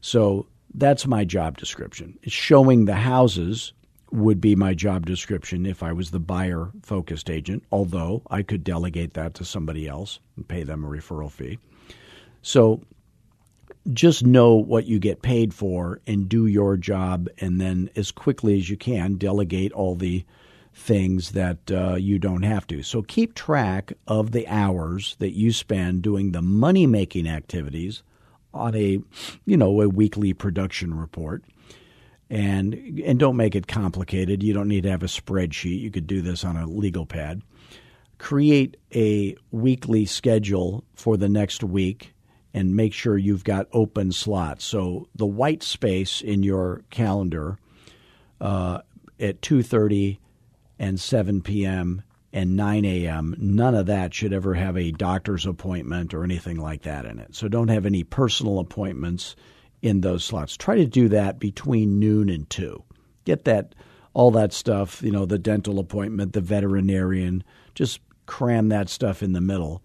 So 0.00 0.46
that's 0.74 1.06
my 1.06 1.24
job 1.24 1.56
description. 1.56 2.18
It's 2.22 2.32
showing 2.32 2.84
the 2.84 2.94
houses 2.94 3.72
would 4.14 4.40
be 4.40 4.54
my 4.54 4.75
job 4.75 5.06
description 5.06 5.66
if 5.66 5.83
I 5.83 5.92
was 5.92 6.12
the 6.12 6.21
buyer 6.21 6.71
focused 6.83 7.28
agent, 7.28 7.64
although 7.73 8.23
I 8.30 8.42
could 8.42 8.62
delegate 8.62 9.14
that 9.14 9.35
to 9.35 9.44
somebody 9.44 9.88
else 9.88 10.21
and 10.37 10.47
pay 10.47 10.62
them 10.62 10.85
a 10.85 10.88
referral 10.88 11.30
fee. 11.30 11.59
So 12.40 12.80
just 13.92 14.25
know 14.25 14.54
what 14.54 14.87
you 14.87 15.00
get 15.00 15.23
paid 15.23 15.52
for 15.52 16.00
and 16.06 16.28
do 16.28 16.47
your 16.47 16.76
job, 16.76 17.28
and 17.38 17.61
then 17.61 17.90
as 17.97 18.12
quickly 18.12 18.56
as 18.56 18.71
you 18.71 18.76
can, 18.76 19.16
delegate 19.16 19.73
all 19.73 19.97
the 19.97 20.25
things 20.73 21.33
that 21.33 21.71
uh, 21.73 21.97
you 21.97 22.21
don't 22.21 22.42
have 22.42 22.68
to. 22.68 22.85
So 22.85 23.02
keep 23.02 23.35
track 23.35 23.92
of 24.06 24.30
the 24.30 24.47
hours 24.47 25.16
that 25.18 25.37
you 25.37 25.52
spend 25.52 26.02
doing 26.02 26.30
the 26.30 26.42
money 26.42 26.87
making 26.87 27.28
activities 27.28 28.04
on 28.52 28.76
a 28.76 29.00
you 29.44 29.56
know 29.56 29.80
a 29.80 29.88
weekly 29.88 30.33
production 30.33 30.94
report 30.94 31.42
and 32.34 33.00
and 33.04 33.20
don't 33.20 33.36
make 33.36 33.54
it 33.54 33.68
complicated. 33.68 34.42
You 34.42 34.52
don't 34.52 34.66
need 34.66 34.82
to 34.82 34.90
have 34.90 35.04
a 35.04 35.06
spreadsheet. 35.06 35.80
You 35.80 35.90
could 35.92 36.08
do 36.08 36.20
this 36.20 36.44
on 36.44 36.56
a 36.56 36.66
legal 36.66 37.06
pad. 37.06 37.42
Create 38.18 38.76
a 38.92 39.36
weekly 39.52 40.04
schedule 40.04 40.82
for 40.94 41.16
the 41.16 41.28
next 41.28 41.62
week 41.62 42.12
and 42.52 42.74
make 42.74 42.92
sure 42.92 43.16
you've 43.16 43.44
got 43.44 43.68
open 43.72 44.10
slots. 44.10 44.64
So 44.64 45.08
the 45.14 45.26
white 45.26 45.62
space 45.62 46.20
in 46.20 46.42
your 46.42 46.82
calendar 46.90 47.56
uh, 48.40 48.80
at 49.20 49.40
2:30 49.40 50.18
and 50.76 50.98
7 50.98 51.40
p.m. 51.40 52.02
and 52.32 52.56
9 52.56 52.84
a.m. 52.84 53.36
None 53.38 53.76
of 53.76 53.86
that 53.86 54.12
should 54.12 54.32
ever 54.32 54.54
have 54.54 54.76
a 54.76 54.90
doctor's 54.90 55.46
appointment 55.46 56.12
or 56.12 56.24
anything 56.24 56.56
like 56.56 56.82
that 56.82 57.04
in 57.06 57.20
it. 57.20 57.36
So 57.36 57.46
don't 57.46 57.68
have 57.68 57.86
any 57.86 58.02
personal 58.02 58.58
appointments 58.58 59.36
in 59.84 60.00
those 60.00 60.24
slots. 60.24 60.56
Try 60.56 60.76
to 60.76 60.86
do 60.86 61.08
that 61.10 61.38
between 61.38 61.98
noon 61.98 62.28
and 62.28 62.48
2. 62.48 62.82
Get 63.24 63.44
that 63.44 63.74
all 64.14 64.30
that 64.30 64.52
stuff, 64.52 65.02
you 65.02 65.10
know, 65.10 65.26
the 65.26 65.38
dental 65.38 65.78
appointment, 65.78 66.32
the 66.32 66.40
veterinarian, 66.40 67.42
just 67.74 68.00
cram 68.26 68.68
that 68.68 68.88
stuff 68.88 69.22
in 69.22 69.32
the 69.32 69.40
middle 69.40 69.82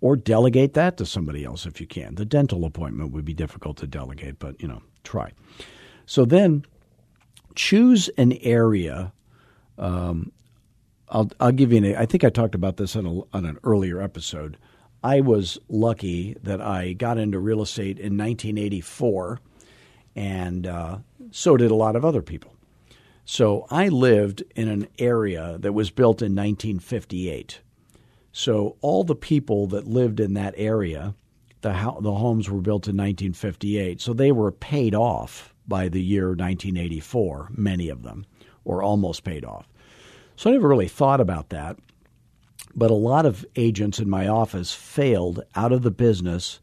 or 0.00 0.16
delegate 0.16 0.74
that 0.74 0.96
to 0.96 1.06
somebody 1.06 1.44
else 1.44 1.66
if 1.66 1.80
you 1.80 1.86
can. 1.86 2.14
The 2.14 2.24
dental 2.24 2.64
appointment 2.64 3.12
would 3.12 3.24
be 3.24 3.34
difficult 3.34 3.76
to 3.78 3.86
delegate, 3.86 4.38
but 4.38 4.60
you 4.60 4.66
know, 4.66 4.82
try. 5.04 5.32
So 6.06 6.24
then 6.24 6.64
choose 7.54 8.08
an 8.16 8.32
area 8.42 9.12
um, 9.78 10.32
I'll 11.08 11.30
I'll 11.38 11.52
give 11.52 11.72
you 11.72 11.78
an. 11.78 11.96
I 11.96 12.06
think 12.06 12.24
I 12.24 12.30
talked 12.30 12.54
about 12.54 12.78
this 12.78 12.96
on 12.96 13.06
a, 13.06 13.36
on 13.36 13.44
an 13.44 13.58
earlier 13.62 14.00
episode. 14.00 14.56
I 15.02 15.20
was 15.20 15.58
lucky 15.68 16.36
that 16.42 16.60
I 16.60 16.92
got 16.92 17.18
into 17.18 17.38
real 17.38 17.62
estate 17.62 17.98
in 17.98 18.16
1984, 18.16 19.40
and 20.14 20.66
uh, 20.66 20.98
so 21.30 21.56
did 21.56 21.70
a 21.70 21.76
lot 21.76 21.96
of 21.96 22.04
other 22.04 22.22
people. 22.22 22.52
So 23.24 23.66
I 23.70 23.88
lived 23.88 24.44
in 24.54 24.68
an 24.68 24.88
area 24.98 25.58
that 25.60 25.72
was 25.72 25.90
built 25.90 26.22
in 26.22 26.34
1958. 26.34 27.60
So 28.30 28.76
all 28.80 29.02
the 29.02 29.16
people 29.16 29.66
that 29.68 29.88
lived 29.88 30.20
in 30.20 30.34
that 30.34 30.54
area, 30.56 31.14
the 31.60 31.74
ho- 31.74 32.00
the 32.00 32.14
homes 32.14 32.48
were 32.48 32.60
built 32.60 32.86
in 32.86 32.96
1958. 32.96 34.00
So 34.00 34.12
they 34.12 34.30
were 34.30 34.52
paid 34.52 34.94
off 34.94 35.54
by 35.66 35.88
the 35.88 36.02
year 36.02 36.28
1984. 36.28 37.48
Many 37.52 37.88
of 37.88 38.02
them, 38.02 38.26
or 38.64 38.82
almost 38.82 39.24
paid 39.24 39.44
off. 39.44 39.68
So 40.36 40.50
I 40.50 40.52
never 40.52 40.68
really 40.68 40.88
thought 40.88 41.20
about 41.20 41.48
that. 41.48 41.78
But 42.76 42.90
a 42.90 42.94
lot 42.94 43.24
of 43.24 43.46
agents 43.56 43.98
in 43.98 44.10
my 44.10 44.28
office 44.28 44.72
failed 44.72 45.42
out 45.54 45.72
of 45.72 45.82
the 45.82 45.90
business 45.90 46.60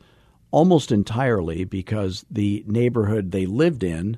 almost 0.52 0.92
entirely 0.92 1.64
because 1.64 2.24
the 2.30 2.64
neighborhood 2.68 3.32
they 3.32 3.48
lived 3.48 3.84
in 3.84 4.18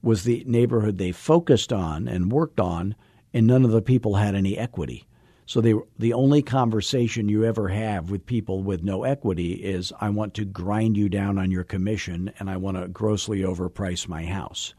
was 0.00 0.24
the 0.24 0.42
neighborhood 0.46 0.96
they 0.96 1.12
focused 1.12 1.70
on 1.70 2.08
and 2.08 2.32
worked 2.32 2.58
on, 2.58 2.94
and 3.34 3.46
none 3.46 3.64
of 3.64 3.72
the 3.72 3.82
people 3.82 4.14
had 4.14 4.34
any 4.34 4.56
equity. 4.56 5.06
So 5.44 5.60
they, 5.60 5.74
the 5.98 6.14
only 6.14 6.40
conversation 6.40 7.28
you 7.28 7.44
ever 7.44 7.68
have 7.68 8.10
with 8.10 8.24
people 8.24 8.62
with 8.62 8.82
no 8.82 9.04
equity 9.04 9.52
is, 9.52 9.92
I 10.00 10.08
want 10.08 10.32
to 10.34 10.46
grind 10.46 10.96
you 10.96 11.10
down 11.10 11.38
on 11.38 11.50
your 11.50 11.64
commission 11.64 12.32
and 12.38 12.48
I 12.48 12.56
want 12.56 12.78
to 12.78 12.88
grossly 12.88 13.40
overprice 13.40 14.08
my 14.08 14.24
house. 14.24 14.74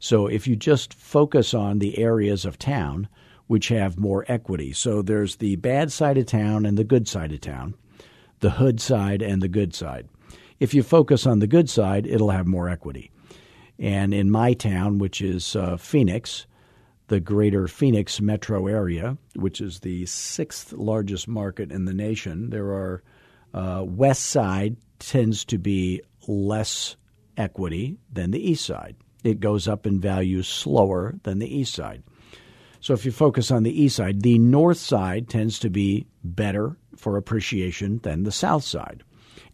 So 0.00 0.26
if 0.26 0.48
you 0.48 0.56
just 0.56 0.92
focus 0.94 1.54
on 1.54 1.78
the 1.78 1.98
areas 1.98 2.44
of 2.44 2.58
town 2.58 3.08
which 3.46 3.68
have 3.68 3.98
more 3.98 4.24
equity. 4.28 4.72
So 4.72 5.02
there's 5.02 5.36
the 5.36 5.56
bad 5.56 5.92
side 5.92 6.18
of 6.18 6.26
town 6.26 6.64
and 6.66 6.78
the 6.78 6.84
good 6.84 7.06
side 7.08 7.32
of 7.32 7.40
town, 7.40 7.74
the 8.40 8.50
hood 8.50 8.80
side 8.80 9.22
and 9.22 9.42
the 9.42 9.48
good 9.48 9.74
side. 9.74 10.08
If 10.60 10.72
you 10.74 10.82
focus 10.82 11.26
on 11.26 11.40
the 11.40 11.46
good 11.46 11.68
side, 11.68 12.06
it'll 12.06 12.30
have 12.30 12.46
more 12.46 12.68
equity. 12.68 13.10
And 13.78 14.14
in 14.14 14.30
my 14.30 14.54
town, 14.54 14.98
which 14.98 15.20
is 15.20 15.56
uh, 15.56 15.76
Phoenix, 15.76 16.46
the 17.08 17.20
greater 17.20 17.68
Phoenix 17.68 18.20
metro 18.20 18.66
area, 18.66 19.18
which 19.34 19.60
is 19.60 19.80
the 19.80 20.06
sixth 20.06 20.72
largest 20.72 21.28
market 21.28 21.70
in 21.70 21.84
the 21.84 21.92
nation, 21.94 22.50
there 22.50 22.68
are 22.68 23.02
uh, 23.52 23.84
west 23.86 24.26
side 24.26 24.76
tends 24.98 25.44
to 25.46 25.58
be 25.58 26.00
less 26.26 26.96
equity 27.36 27.98
than 28.12 28.30
the 28.30 28.50
east 28.50 28.64
side. 28.64 28.96
It 29.22 29.40
goes 29.40 29.68
up 29.68 29.86
in 29.86 30.00
value 30.00 30.42
slower 30.42 31.14
than 31.24 31.38
the 31.38 31.54
east 31.54 31.74
side. 31.74 32.02
So 32.84 32.92
if 32.92 33.06
you 33.06 33.12
focus 33.12 33.50
on 33.50 33.62
the 33.62 33.82
east 33.82 33.96
side, 33.96 34.20
the 34.20 34.38
north 34.38 34.76
side 34.76 35.30
tends 35.30 35.58
to 35.60 35.70
be 35.70 36.06
better 36.22 36.76
for 36.94 37.16
appreciation 37.16 37.96
than 38.02 38.24
the 38.24 38.30
south 38.30 38.62
side. 38.62 39.02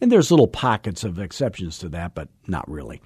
And 0.00 0.10
there's 0.10 0.32
little 0.32 0.48
pockets 0.48 1.04
of 1.04 1.20
exceptions 1.20 1.78
to 1.78 1.88
that, 1.90 2.16
but 2.16 2.28
not 2.48 2.68
really. 2.68 3.00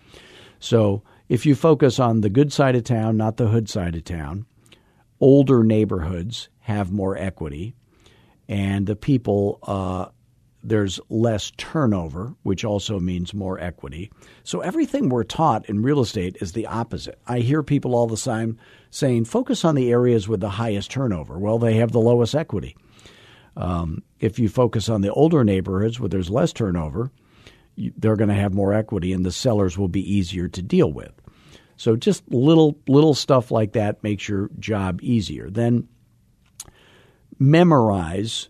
So 0.60 1.02
if 1.28 1.44
you 1.44 1.54
focus 1.54 2.00
on 2.00 2.22
the 2.22 2.30
good 2.30 2.54
side 2.54 2.74
of 2.74 2.84
town, 2.84 3.18
not 3.18 3.36
the 3.36 3.48
hood 3.48 3.68
side 3.68 3.96
of 3.96 4.04
town, 4.04 4.46
older 5.20 5.62
neighborhoods 5.62 6.48
have 6.60 6.90
more 6.90 7.18
equity, 7.18 7.74
and 8.48 8.86
the 8.86 8.96
people 8.96 9.58
uh, 9.64 10.06
there's 10.64 10.98
less 11.10 11.52
turnover, 11.58 12.34
which 12.42 12.64
also 12.64 12.98
means 12.98 13.34
more 13.34 13.60
equity. 13.60 14.10
So 14.42 14.60
everything 14.60 15.08
we're 15.08 15.24
taught 15.24 15.68
in 15.68 15.82
real 15.82 16.00
estate 16.00 16.38
is 16.40 16.52
the 16.52 16.66
opposite. 16.66 17.18
I 17.26 17.40
hear 17.40 17.62
people 17.62 17.94
all 17.94 18.06
the 18.06 18.16
time 18.16 18.58
saying, 18.90 19.26
focus 19.26 19.64
on 19.64 19.74
the 19.74 19.90
areas 19.90 20.26
with 20.26 20.40
the 20.40 20.48
highest 20.48 20.90
turnover. 20.90 21.38
Well, 21.38 21.58
they 21.58 21.74
have 21.74 21.92
the 21.92 22.00
lowest 22.00 22.34
equity. 22.34 22.76
Um, 23.56 24.02
if 24.18 24.38
you 24.38 24.48
focus 24.48 24.88
on 24.88 25.02
the 25.02 25.12
older 25.12 25.44
neighborhoods 25.44 26.00
where 26.00 26.08
there's 26.08 26.30
less 26.30 26.52
turnover, 26.52 27.10
they're 27.76 28.16
going 28.16 28.28
to 28.28 28.34
have 28.34 28.54
more 28.54 28.72
equity, 28.72 29.12
and 29.12 29.24
the 29.24 29.32
sellers 29.32 29.76
will 29.76 29.88
be 29.88 30.12
easier 30.12 30.48
to 30.48 30.62
deal 30.62 30.92
with. 30.92 31.12
So 31.76 31.96
just 31.96 32.22
little 32.32 32.78
little 32.86 33.14
stuff 33.14 33.50
like 33.50 33.72
that 33.72 34.02
makes 34.02 34.28
your 34.28 34.48
job 34.60 35.00
easier. 35.02 35.50
Then 35.50 35.88
memorize 37.38 38.48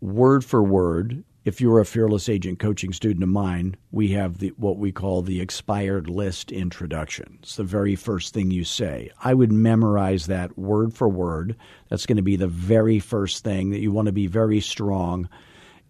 word 0.00 0.44
for 0.44 0.62
word 0.62 1.24
if 1.44 1.60
you're 1.60 1.80
a 1.80 1.84
fearless 1.84 2.28
agent 2.28 2.58
coaching 2.58 2.92
student 2.92 3.22
of 3.22 3.28
mine, 3.28 3.76
we 3.90 4.08
have 4.08 4.38
the 4.38 4.48
what 4.56 4.78
we 4.78 4.90
call 4.90 5.20
the 5.20 5.40
expired 5.40 6.08
list 6.08 6.50
introduction. 6.50 7.38
It's 7.42 7.56
the 7.56 7.64
very 7.64 7.96
first 7.96 8.32
thing 8.32 8.50
you 8.50 8.64
say. 8.64 9.10
I 9.22 9.34
would 9.34 9.52
memorize 9.52 10.26
that 10.26 10.58
word 10.58 10.94
for 10.94 11.08
word. 11.08 11.54
That's 11.88 12.06
going 12.06 12.16
to 12.16 12.22
be 12.22 12.36
the 12.36 12.48
very 12.48 12.98
first 12.98 13.44
thing 13.44 13.70
that 13.70 13.80
you 13.80 13.92
want 13.92 14.06
to 14.06 14.12
be 14.12 14.26
very 14.26 14.60
strong. 14.60 15.28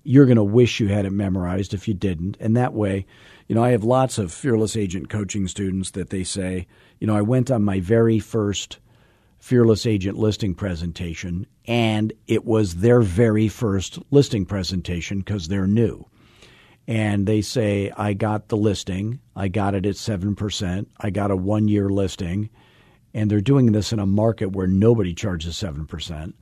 You're 0.02 0.26
going 0.26 0.36
to 0.36 0.44
wish 0.44 0.80
you 0.80 0.88
had 0.88 1.06
it 1.06 1.10
memorized 1.10 1.72
if 1.72 1.86
you 1.86 1.94
didn't. 1.94 2.36
And 2.40 2.56
that 2.56 2.74
way, 2.74 3.06
you 3.46 3.54
know, 3.54 3.62
I 3.62 3.70
have 3.70 3.84
lots 3.84 4.18
of 4.18 4.32
fearless 4.32 4.76
agent 4.76 5.08
coaching 5.08 5.46
students 5.46 5.92
that 5.92 6.10
they 6.10 6.24
say, 6.24 6.66
you 6.98 7.06
know, 7.06 7.16
I 7.16 7.22
went 7.22 7.50
on 7.50 7.62
my 7.62 7.78
very 7.78 8.18
first 8.18 8.80
Fearless 9.44 9.84
Agent 9.84 10.16
listing 10.16 10.54
presentation, 10.54 11.46
and 11.66 12.14
it 12.26 12.46
was 12.46 12.76
their 12.76 13.02
very 13.02 13.46
first 13.46 13.98
listing 14.10 14.46
presentation 14.46 15.18
because 15.18 15.48
they're 15.48 15.66
new. 15.66 16.06
And 16.88 17.26
they 17.26 17.42
say, 17.42 17.92
I 17.94 18.14
got 18.14 18.48
the 18.48 18.56
listing, 18.56 19.20
I 19.36 19.48
got 19.48 19.74
it 19.74 19.84
at 19.84 19.96
7%, 19.96 20.86
I 20.98 21.10
got 21.10 21.30
a 21.30 21.36
one 21.36 21.68
year 21.68 21.90
listing, 21.90 22.48
and 23.12 23.30
they're 23.30 23.42
doing 23.42 23.72
this 23.72 23.92
in 23.92 23.98
a 23.98 24.06
market 24.06 24.52
where 24.52 24.66
nobody 24.66 25.12
charges 25.12 25.56
7%. 25.56 26.32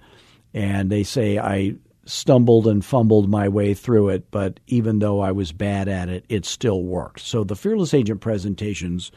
And 0.55 0.89
they 0.89 1.03
say, 1.03 1.41
I 1.41 1.75
stumbled 2.05 2.69
and 2.69 2.85
fumbled 2.85 3.29
my 3.29 3.49
way 3.49 3.75
through 3.75 4.11
it, 4.11 4.31
but 4.31 4.61
even 4.69 5.01
though 5.01 5.19
I 5.19 5.33
was 5.33 5.51
bad 5.51 5.89
at 5.89 6.09
it, 6.09 6.25
it 6.29 6.47
still 6.47 6.85
worked. 6.85 7.23
So 7.23 7.43
the 7.43 7.57
Fearless 7.57 7.95
Agent 7.95 8.21
presentations 8.21 9.11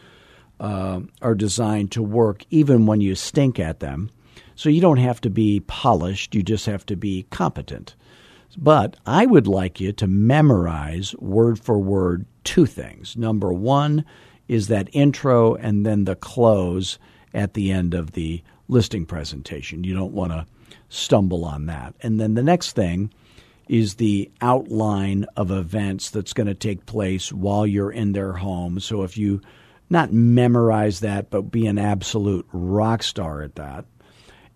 uh, 0.59 1.01
are 1.21 1.35
designed 1.35 1.91
to 1.91 2.03
work 2.03 2.45
even 2.49 2.85
when 2.85 3.01
you 3.01 3.15
stink 3.15 3.59
at 3.59 3.79
them. 3.79 4.09
So 4.55 4.69
you 4.69 4.81
don't 4.81 4.97
have 4.97 5.19
to 5.21 5.29
be 5.29 5.59
polished, 5.61 6.33
you 6.33 6.41
just 6.41 6.65
have 6.65 6.85
to 6.87 6.95
be 6.95 7.25
competent. 7.29 7.95
But 8.57 8.95
I 9.05 9.25
would 9.25 9.47
like 9.47 9.81
you 9.81 9.91
to 9.93 10.07
memorize 10.07 11.13
word 11.17 11.59
for 11.59 11.77
word 11.77 12.25
two 12.45 12.65
things. 12.65 13.17
Number 13.17 13.51
one 13.51 14.05
is 14.47 14.67
that 14.67 14.89
intro 14.93 15.55
and 15.55 15.85
then 15.85 16.05
the 16.05 16.15
close 16.15 16.97
at 17.33 17.53
the 17.53 17.71
end 17.71 17.93
of 17.93 18.11
the 18.11 18.41
listing 18.69 19.05
presentation. 19.05 19.83
You 19.83 19.93
don't 19.93 20.13
want 20.13 20.31
to 20.31 20.45
stumble 20.87 21.43
on 21.43 21.65
that. 21.65 21.95
And 22.01 22.19
then 22.19 22.35
the 22.35 22.43
next 22.43 22.73
thing 22.73 23.11
is 23.67 23.95
the 23.95 24.31
outline 24.41 25.25
of 25.35 25.51
events 25.51 26.09
that's 26.09 26.33
going 26.33 26.47
to 26.47 26.53
take 26.53 26.85
place 26.85 27.33
while 27.33 27.65
you're 27.65 27.91
in 27.91 28.13
their 28.13 28.33
home. 28.33 28.79
So 28.79 29.03
if 29.03 29.17
you 29.17 29.41
not 29.89 30.11
memorize 30.11 31.01
that, 31.01 31.29
but 31.29 31.51
be 31.51 31.67
an 31.67 31.77
absolute 31.77 32.47
rock 32.51 33.03
star 33.03 33.41
at 33.41 33.55
that. 33.55 33.85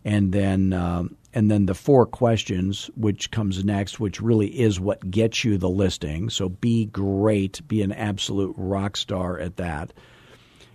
And 0.03 0.31
then, 0.31 0.74
um, 0.74 1.17
and 1.33 1.51
then 1.51 1.65
the 1.65 1.75
four 1.75 2.05
questions, 2.05 2.89
which 2.95 3.29
comes 3.29 3.63
next, 3.63 4.00
which 4.00 4.21
really 4.21 4.48
is 4.48 4.79
what 4.79 5.12
gets 5.12 5.43
you 5.43 5.57
the 5.57 5.69
listing. 5.69 6.29
So 6.29 6.50
be 6.50 6.86
great, 6.86 7.67
be 7.67 7.81
an 7.81 7.91
absolute 7.91 8.55
rock 8.57 8.98
star 8.98 9.38
at 9.38 9.57
that. 9.57 9.93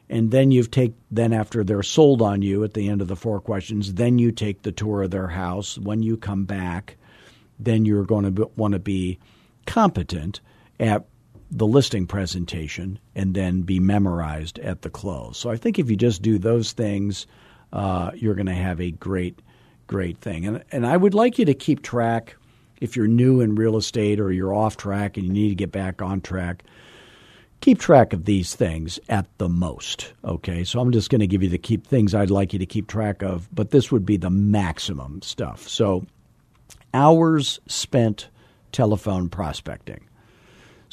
And 0.08 0.30
then 0.30 0.50
you've 0.50 0.70
take 0.70 0.92
then 1.10 1.32
after 1.32 1.64
they're 1.64 1.82
sold 1.82 2.20
on 2.20 2.42
you 2.42 2.62
at 2.62 2.74
the 2.74 2.88
end 2.88 3.00
of 3.00 3.08
the 3.08 3.16
four 3.16 3.40
questions, 3.40 3.94
then 3.94 4.18
you 4.18 4.30
take 4.32 4.62
the 4.62 4.72
tour 4.72 5.02
of 5.02 5.10
their 5.10 5.28
house. 5.28 5.78
When 5.78 6.02
you 6.02 6.16
come 6.16 6.44
back, 6.44 6.96
then 7.58 7.84
you're 7.84 8.04
going 8.04 8.34
to 8.34 8.50
want 8.56 8.72
to 8.72 8.78
be 8.78 9.18
competent 9.66 10.40
at 10.78 11.06
the 11.50 11.66
listing 11.66 12.06
presentation 12.06 12.98
and 13.14 13.34
then 13.34 13.62
be 13.62 13.78
memorized 13.78 14.58
at 14.60 14.82
the 14.82 14.90
close. 14.90 15.38
So 15.38 15.50
I 15.50 15.56
think 15.56 15.78
if 15.78 15.90
you 15.90 15.96
just 15.96 16.22
do 16.22 16.38
those 16.38 16.72
things, 16.72 17.26
uh, 17.72 18.10
you're 18.14 18.34
going 18.34 18.46
to 18.46 18.54
have 18.54 18.80
a 18.80 18.90
great, 18.92 19.40
great 19.86 20.18
thing. 20.18 20.46
And, 20.46 20.64
and 20.72 20.86
I 20.86 20.96
would 20.96 21.14
like 21.14 21.38
you 21.38 21.44
to 21.44 21.54
keep 21.54 21.82
track 21.82 22.36
if 22.80 22.96
you're 22.96 23.06
new 23.06 23.40
in 23.40 23.54
real 23.54 23.76
estate 23.76 24.20
or 24.20 24.32
you're 24.32 24.54
off 24.54 24.76
track 24.76 25.16
and 25.16 25.26
you 25.26 25.32
need 25.32 25.48
to 25.50 25.54
get 25.54 25.72
back 25.72 26.02
on 26.02 26.20
track. 26.20 26.64
Keep 27.60 27.78
track 27.78 28.12
of 28.12 28.26
these 28.26 28.54
things 28.54 28.98
at 29.08 29.26
the 29.38 29.48
most. 29.48 30.12
Okay, 30.24 30.64
so 30.64 30.80
I'm 30.80 30.92
just 30.92 31.08
going 31.08 31.20
to 31.20 31.26
give 31.26 31.42
you 31.42 31.48
the 31.48 31.58
keep 31.58 31.86
things 31.86 32.14
I'd 32.14 32.30
like 32.30 32.52
you 32.52 32.58
to 32.58 32.66
keep 32.66 32.88
track 32.88 33.22
of, 33.22 33.48
but 33.54 33.70
this 33.70 33.90
would 33.90 34.04
be 34.04 34.16
the 34.16 34.30
maximum 34.30 35.22
stuff. 35.22 35.66
So, 35.66 36.04
hours 36.92 37.60
spent 37.66 38.28
telephone 38.72 39.30
prospecting. 39.30 40.04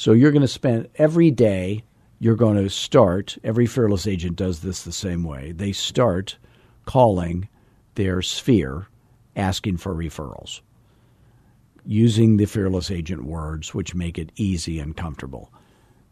So 0.02 0.14
you're 0.14 0.32
going 0.32 0.42
to 0.42 0.48
spend 0.48 0.90
every 0.96 1.30
day, 1.30 1.84
you're 2.18 2.36
going 2.36 2.58
to 2.58 2.72
start, 2.72 3.38
every 3.44 3.68
fearless 3.68 4.08
agent 4.08 4.36
does 4.36 4.62
this 4.62 4.82
the 4.82 4.92
same 4.92 5.24
way. 5.24 5.52
They 5.52 5.74
start 5.74 6.40
calling 6.86 7.48
their 7.94 8.24
sphere 8.24 8.88
asking 9.36 9.78
for 9.78 9.94
referrals 9.94 10.62
using 11.86 12.38
the 12.38 12.48
fearless 12.48 12.90
agent 12.90 13.26
words, 13.26 13.76
which 13.76 13.94
make 13.94 14.18
it 14.18 14.32
easy 14.38 14.80
and 14.80 14.98
comfortable. 14.98 15.54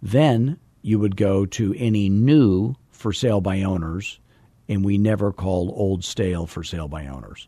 Then 0.04 0.60
you 0.84 1.00
would 1.00 1.16
go 1.16 1.48
to 1.48 1.74
any 1.76 2.10
new 2.10 2.76
for 2.92 3.12
sale 3.12 3.42
by 3.42 3.64
owners, 3.64 4.20
and 4.68 4.86
we 4.86 5.00
never 5.00 5.32
called 5.32 5.74
old 5.74 6.04
stale 6.04 6.46
for 6.46 6.64
sale 6.64 6.88
by 6.88 7.08
owners. 7.08 7.48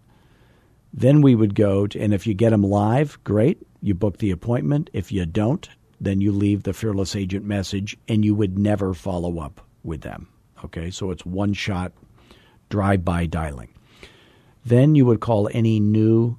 Then 0.91 1.21
we 1.21 1.35
would 1.35 1.53
go 1.53 1.85
to, 1.85 1.99
and 1.99 2.15
if 2.15 2.25
you 2.25 2.33
get 2.33 2.49
them 2.49 2.63
live, 2.63 3.19
great, 3.23 3.61
you 3.79 3.93
book 3.93 4.17
the 4.17 4.31
appointment. 4.31 4.89
If 4.91 5.11
you 5.11 5.27
don't, 5.27 5.69
then 6.01 6.19
you 6.19 6.31
leave 6.31 6.63
the 6.63 6.73
fearless 6.73 7.15
agent 7.15 7.45
message 7.45 7.95
and 8.07 8.25
you 8.25 8.33
would 8.33 8.57
never 8.57 8.93
follow 8.95 9.39
up 9.39 9.61
with 9.83 10.01
them. 10.01 10.27
Okay, 10.65 10.89
so 10.89 11.11
it's 11.11 11.25
one 11.25 11.53
shot 11.53 11.93
drive 12.69 13.05
by 13.05 13.27
dialing. 13.27 13.69
Then 14.65 14.95
you 14.95 15.05
would 15.05 15.19
call 15.19 15.47
any 15.53 15.79
new 15.79 16.37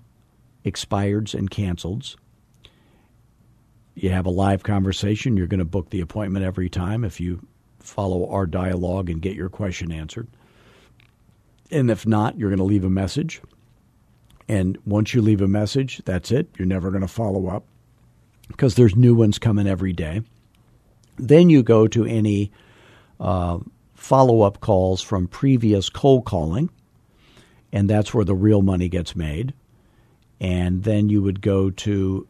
expireds 0.64 1.33
and 1.33 1.48
canceleds. 1.48 2.16
You 3.94 4.11
have 4.11 4.27
a 4.27 4.31
live 4.31 4.64
conversation. 4.64 5.37
You're 5.37 5.46
going 5.46 5.59
to 5.59 5.64
book 5.64 5.90
the 5.90 6.01
appointment 6.01 6.44
every 6.44 6.68
time 6.68 7.05
if 7.05 7.20
you 7.20 7.46
follow 7.79 8.29
our 8.31 8.46
dialogue 8.46 9.11
and 9.11 9.22
get 9.22 9.37
your 9.37 9.48
question 9.48 9.92
answered. 9.92 10.27
And 11.70 11.90
if 11.90 12.05
not, 12.07 12.37
you're 12.37 12.51
going 12.51 12.59
to 12.59 12.64
leave 12.64 12.85
a 12.85 12.90
message. 12.90 13.40
And 14.48 14.77
once 14.85 15.14
you 15.14 15.22
leave 15.22 15.40
a 15.40 15.48
message, 15.48 16.03
that's 16.05 16.33
it. 16.33 16.48
You're 16.59 16.66
never 16.66 16.90
going 16.90 17.03
to 17.03 17.09
follow 17.09 17.46
up 17.48 17.64
because 18.49 18.75
there's 18.75 18.97
new 18.97 19.15
ones 19.15 19.39
coming 19.39 19.67
every 19.67 19.93
day. 19.93 20.23
Then 21.17 21.51
you 21.51 21.63
go 21.63 21.87
to 21.89 22.05
any 22.05 22.51
uh, 23.21 23.59
follow 23.95 24.43
up 24.43 24.61
calls 24.61 25.03
from 25.03 25.29
previous 25.29 25.89
cold 25.89 26.25
calling, 26.25 26.71
and 27.73 27.89
that's 27.89 28.13
where 28.13 28.25
the 28.25 28.35
real 28.35 28.63
money 28.63 28.89
gets 28.89 29.15
made. 29.15 29.55
And 30.41 30.83
then 30.83 31.09
you 31.09 31.23
would 31.23 31.41
go 31.41 31.71
to 31.71 32.27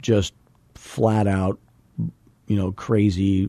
just 0.00 0.34
flat 0.74 1.26
out, 1.26 1.58
you 2.46 2.56
know, 2.56 2.70
crazy, 2.72 3.48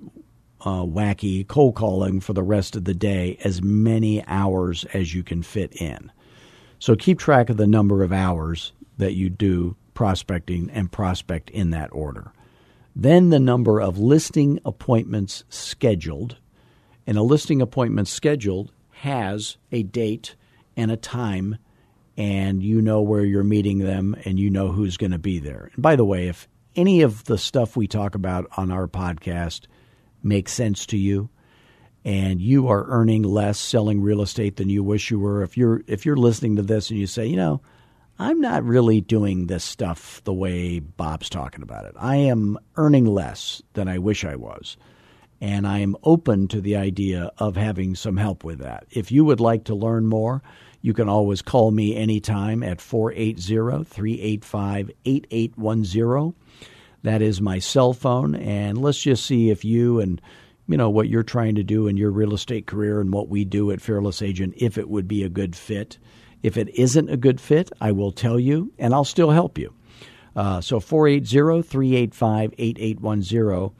uh, 0.61 0.83
wacky 0.83 1.47
cold 1.47 1.75
calling 1.75 2.19
for 2.19 2.33
the 2.33 2.41
rest 2.41 2.75
of 2.75 2.85
the 2.85 2.95
day, 2.95 3.37
as 3.43 3.61
many 3.61 4.25
hours 4.25 4.85
as 4.93 5.13
you 5.13 5.23
can 5.23 5.43
fit 5.43 5.79
in. 5.79 6.11
So 6.79 6.95
keep 6.95 7.19
track 7.19 7.49
of 7.49 7.57
the 7.57 7.67
number 7.67 8.03
of 8.03 8.11
hours 8.11 8.71
that 8.97 9.13
you 9.13 9.29
do 9.29 9.75
prospecting 9.97 10.69
and 10.69 10.91
prospect 10.91 11.49
in 11.49 11.71
that 11.71 11.89
order. 11.91 12.31
Then 12.95 13.31
the 13.31 13.39
number 13.39 13.81
of 13.81 13.97
listing 13.97 14.59
appointments 14.63 15.43
scheduled. 15.49 16.37
And 17.07 17.17
a 17.17 17.23
listing 17.23 17.63
appointment 17.63 18.07
scheduled 18.07 18.71
has 18.91 19.57
a 19.71 19.81
date 19.81 20.35
and 20.75 20.91
a 20.91 20.97
time, 20.97 21.57
and 22.15 22.61
you 22.61 22.79
know 22.79 23.01
where 23.01 23.25
you're 23.25 23.43
meeting 23.43 23.79
them 23.79 24.15
and 24.23 24.37
you 24.37 24.51
know 24.51 24.67
who's 24.67 24.97
going 24.97 25.13
to 25.13 25.17
be 25.17 25.39
there. 25.39 25.71
And 25.73 25.81
by 25.81 25.95
the 25.95 26.05
way, 26.05 26.27
if 26.27 26.47
any 26.75 27.01
of 27.01 27.23
the 27.23 27.39
stuff 27.39 27.75
we 27.75 27.87
talk 27.87 28.13
about 28.13 28.45
on 28.55 28.69
our 28.69 28.87
podcast 28.87 29.65
makes 30.21 30.53
sense 30.53 30.85
to 30.85 30.97
you, 30.97 31.27
and 32.05 32.39
you 32.39 32.67
are 32.67 32.85
earning 32.87 33.23
less 33.23 33.57
selling 33.57 34.01
real 34.01 34.21
estate 34.21 34.57
than 34.57 34.69
you 34.69 34.83
wish 34.83 35.09
you 35.09 35.19
were, 35.19 35.41
if 35.41 35.57
you're 35.57 35.81
if 35.87 36.05
you're 36.05 36.15
listening 36.15 36.57
to 36.57 36.61
this 36.61 36.91
and 36.91 36.99
you 36.99 37.07
say, 37.07 37.25
you 37.25 37.35
know, 37.35 37.61
I'm 38.19 38.41
not 38.41 38.63
really 38.63 38.99
doing 38.99 39.45
this 39.45 39.63
stuff 39.63 40.23
the 40.23 40.33
way 40.33 40.79
Bob's 40.79 41.29
talking 41.29 41.61
about 41.61 41.85
it. 41.85 41.93
I 41.97 42.15
am 42.15 42.57
earning 42.75 43.05
less 43.05 43.61
than 43.73 43.87
I 43.87 43.99
wish 43.99 44.25
I 44.25 44.35
was. 44.35 44.75
And 45.39 45.67
I 45.67 45.79
am 45.79 45.95
open 46.03 46.47
to 46.47 46.59
the 46.59 46.75
idea 46.77 47.31
of 47.37 47.55
having 47.55 47.93
some 47.93 48.17
help 48.17 48.43
with 48.43 48.57
that. 48.59 48.87
If 48.89 49.11
you 49.11 49.23
would 49.25 49.39
like 49.39 49.65
to 49.65 49.75
learn 49.75 50.07
more, 50.07 50.41
you 50.81 50.93
can 50.93 51.07
always 51.07 51.43
call 51.43 51.69
me 51.69 51.95
anytime 51.95 52.63
at 52.63 52.81
480 52.81 53.83
385 53.83 54.91
8810. 55.05 56.33
That 57.03 57.21
is 57.21 57.39
my 57.39 57.59
cell 57.59 57.93
phone. 57.93 58.33
And 58.33 58.79
let's 58.79 58.99
just 58.99 59.25
see 59.27 59.51
if 59.51 59.63
you 59.63 59.99
and 59.99 60.19
you 60.67 60.75
know 60.75 60.89
what 60.89 61.07
you're 61.07 61.21
trying 61.23 61.55
to 61.55 61.63
do 61.63 61.87
in 61.87 61.97
your 61.97 62.11
real 62.11 62.33
estate 62.33 62.65
career 62.65 62.99
and 62.99 63.13
what 63.13 63.29
we 63.29 63.45
do 63.45 63.71
at 63.71 63.79
Fearless 63.79 64.23
Agent, 64.23 64.55
if 64.57 64.77
it 64.77 64.89
would 64.89 65.07
be 65.07 65.23
a 65.23 65.29
good 65.29 65.55
fit. 65.55 65.99
If 66.43 66.57
it 66.57 66.69
isn't 66.75 67.09
a 67.09 67.17
good 67.17 67.41
fit, 67.41 67.71
I 67.81 67.91
will 67.91 68.11
tell 68.11 68.39
you 68.39 68.71
and 68.77 68.93
I'll 68.93 69.03
still 69.03 69.31
help 69.31 69.57
you. 69.57 69.73
Uh, 70.35 70.61
so 70.61 70.79
480 70.79 71.63
385 71.63 72.53
8810. 72.57 73.75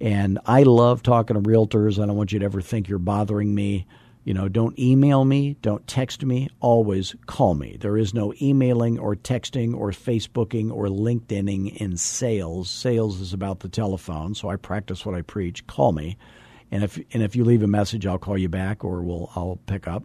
And 0.00 0.38
I 0.46 0.62
love 0.62 1.02
talking 1.02 1.34
to 1.34 1.42
realtors. 1.42 2.02
I 2.02 2.06
don't 2.06 2.16
want 2.16 2.32
you 2.32 2.38
to 2.38 2.44
ever 2.44 2.60
think 2.60 2.88
you're 2.88 2.98
bothering 2.98 3.54
me. 3.54 3.86
You 4.24 4.34
know, 4.34 4.48
don't 4.48 4.78
email 4.78 5.24
me, 5.24 5.56
don't 5.62 5.86
text 5.86 6.22
me, 6.22 6.50
always 6.60 7.14
call 7.24 7.54
me. 7.54 7.78
There 7.80 7.96
is 7.96 8.12
no 8.12 8.34
emailing 8.42 8.98
or 8.98 9.16
texting 9.16 9.74
or 9.74 9.90
Facebooking 9.90 10.70
or 10.70 10.86
LinkedIning 10.86 11.78
in 11.78 11.96
sales. 11.96 12.68
Sales 12.68 13.20
is 13.20 13.32
about 13.32 13.60
the 13.60 13.70
telephone, 13.70 14.34
so 14.34 14.50
I 14.50 14.56
practice 14.56 15.06
what 15.06 15.14
I 15.14 15.22
preach. 15.22 15.66
Call 15.66 15.92
me. 15.92 16.18
And 16.70 16.84
if 16.84 16.98
and 17.14 17.22
if 17.22 17.36
you 17.36 17.44
leave 17.44 17.62
a 17.62 17.68
message, 17.68 18.06
I'll 18.06 18.18
call 18.18 18.36
you 18.36 18.50
back 18.50 18.84
or 18.84 19.02
we'll 19.02 19.30
I'll 19.34 19.58
pick 19.66 19.88
up. 19.88 20.04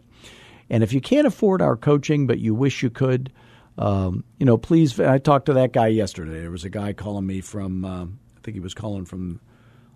And 0.70 0.82
if 0.82 0.92
you 0.92 1.00
can't 1.00 1.26
afford 1.26 1.62
our 1.62 1.76
coaching 1.76 2.26
but 2.26 2.38
you 2.38 2.54
wish 2.54 2.82
you 2.82 2.90
could, 2.90 3.32
um, 3.78 4.24
you 4.38 4.46
know, 4.46 4.56
please 4.56 4.98
I 5.00 5.18
talked 5.18 5.46
to 5.46 5.54
that 5.54 5.72
guy 5.72 5.88
yesterday. 5.88 6.40
There 6.40 6.50
was 6.50 6.64
a 6.64 6.70
guy 6.70 6.92
calling 6.92 7.26
me 7.26 7.40
from 7.40 7.84
uh, 7.84 8.04
I 8.04 8.40
think 8.42 8.54
he 8.54 8.60
was 8.60 8.74
calling 8.74 9.04
from 9.04 9.40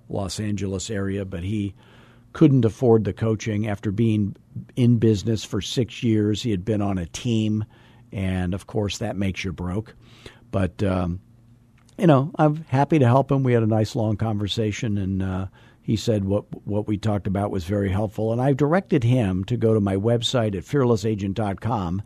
Los 0.08 0.40
Angeles 0.40 0.90
area, 0.90 1.24
but 1.24 1.42
he 1.42 1.74
couldn't 2.32 2.64
afford 2.64 3.04
the 3.04 3.12
coaching 3.12 3.68
after 3.68 3.90
being 3.90 4.36
in 4.76 4.98
business 4.98 5.44
for 5.44 5.60
six 5.60 6.02
years. 6.02 6.42
He 6.42 6.50
had 6.50 6.64
been 6.64 6.82
on 6.82 6.98
a 6.98 7.06
team, 7.06 7.64
and 8.12 8.54
of 8.54 8.66
course, 8.66 8.98
that 8.98 9.16
makes 9.16 9.44
you 9.44 9.52
broke. 9.52 9.94
But, 10.50 10.82
um, 10.82 11.20
you 11.98 12.06
know, 12.06 12.30
I'm 12.38 12.64
happy 12.68 12.98
to 12.98 13.06
help 13.06 13.30
him. 13.30 13.42
We 13.42 13.52
had 13.52 13.62
a 13.62 13.66
nice 13.66 13.94
long 13.96 14.16
conversation, 14.16 14.98
and 14.98 15.22
uh, 15.22 15.46
he 15.88 15.96
said 15.96 16.22
what 16.22 16.44
what 16.66 16.86
we 16.86 16.98
talked 16.98 17.26
about 17.26 17.50
was 17.50 17.64
very 17.64 17.88
helpful. 17.88 18.30
And 18.30 18.42
I've 18.42 18.58
directed 18.58 19.04
him 19.04 19.42
to 19.44 19.56
go 19.56 19.72
to 19.72 19.80
my 19.80 19.96
website 19.96 20.54
at 20.54 20.64
fearlessagent.com 20.64 22.02